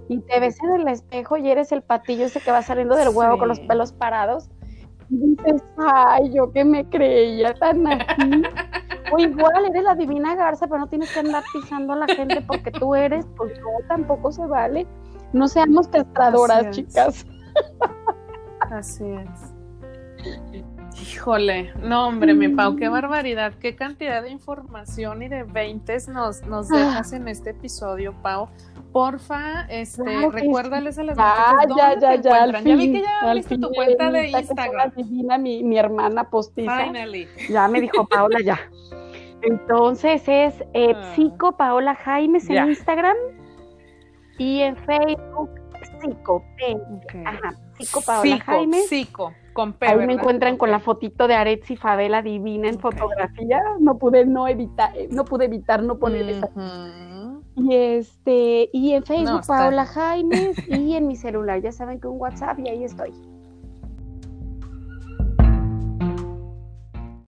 [0.08, 3.10] y te ves en el espejo y eres el patillo ese que va saliendo del
[3.10, 4.48] huevo con los pelos parados
[5.10, 8.42] y dices, ay, yo que me creía tan así.
[9.12, 12.42] O igual eres la divina garza, pero no tienes que andar pisando a la gente
[12.42, 14.84] porque tú eres, pues no, tampoco se vale.
[15.32, 17.24] No seamos castradoras, chicas.
[18.70, 19.54] Así es.
[21.02, 26.42] Híjole, no hombre, mi Pau, qué barbaridad, qué cantidad de información y de veintes nos,
[26.46, 28.48] nos dejas en este episodio, Pau.
[28.92, 33.68] Porfa, este, recuérdales a las ya, ya, ya, ya, ya vi que ya viste tu
[33.68, 34.92] cuenta de Instagram.
[34.96, 36.86] Divina, mi, mi hermana postiza.
[36.86, 37.28] Finally.
[37.50, 38.58] Ya me dijo Paola, ya.
[39.42, 41.12] Entonces es eh, ah.
[41.14, 43.16] Psico Paola Jaimes en Instagram
[44.38, 45.50] y en Facebook
[46.00, 46.42] Psico,
[47.26, 48.88] Ajá, Psico Paola Jaimes.
[48.88, 49.34] Psico.
[49.80, 53.62] Ahí me encuentran con la fotito de Aretsi Fabela divina en fotografía.
[53.80, 56.50] No pude no evitar, no pude evitar no poner esa.
[57.56, 62.20] Y este, y en Facebook Paola Jaimes y en mi celular, ya saben que un
[62.20, 63.12] WhatsApp y ahí estoy.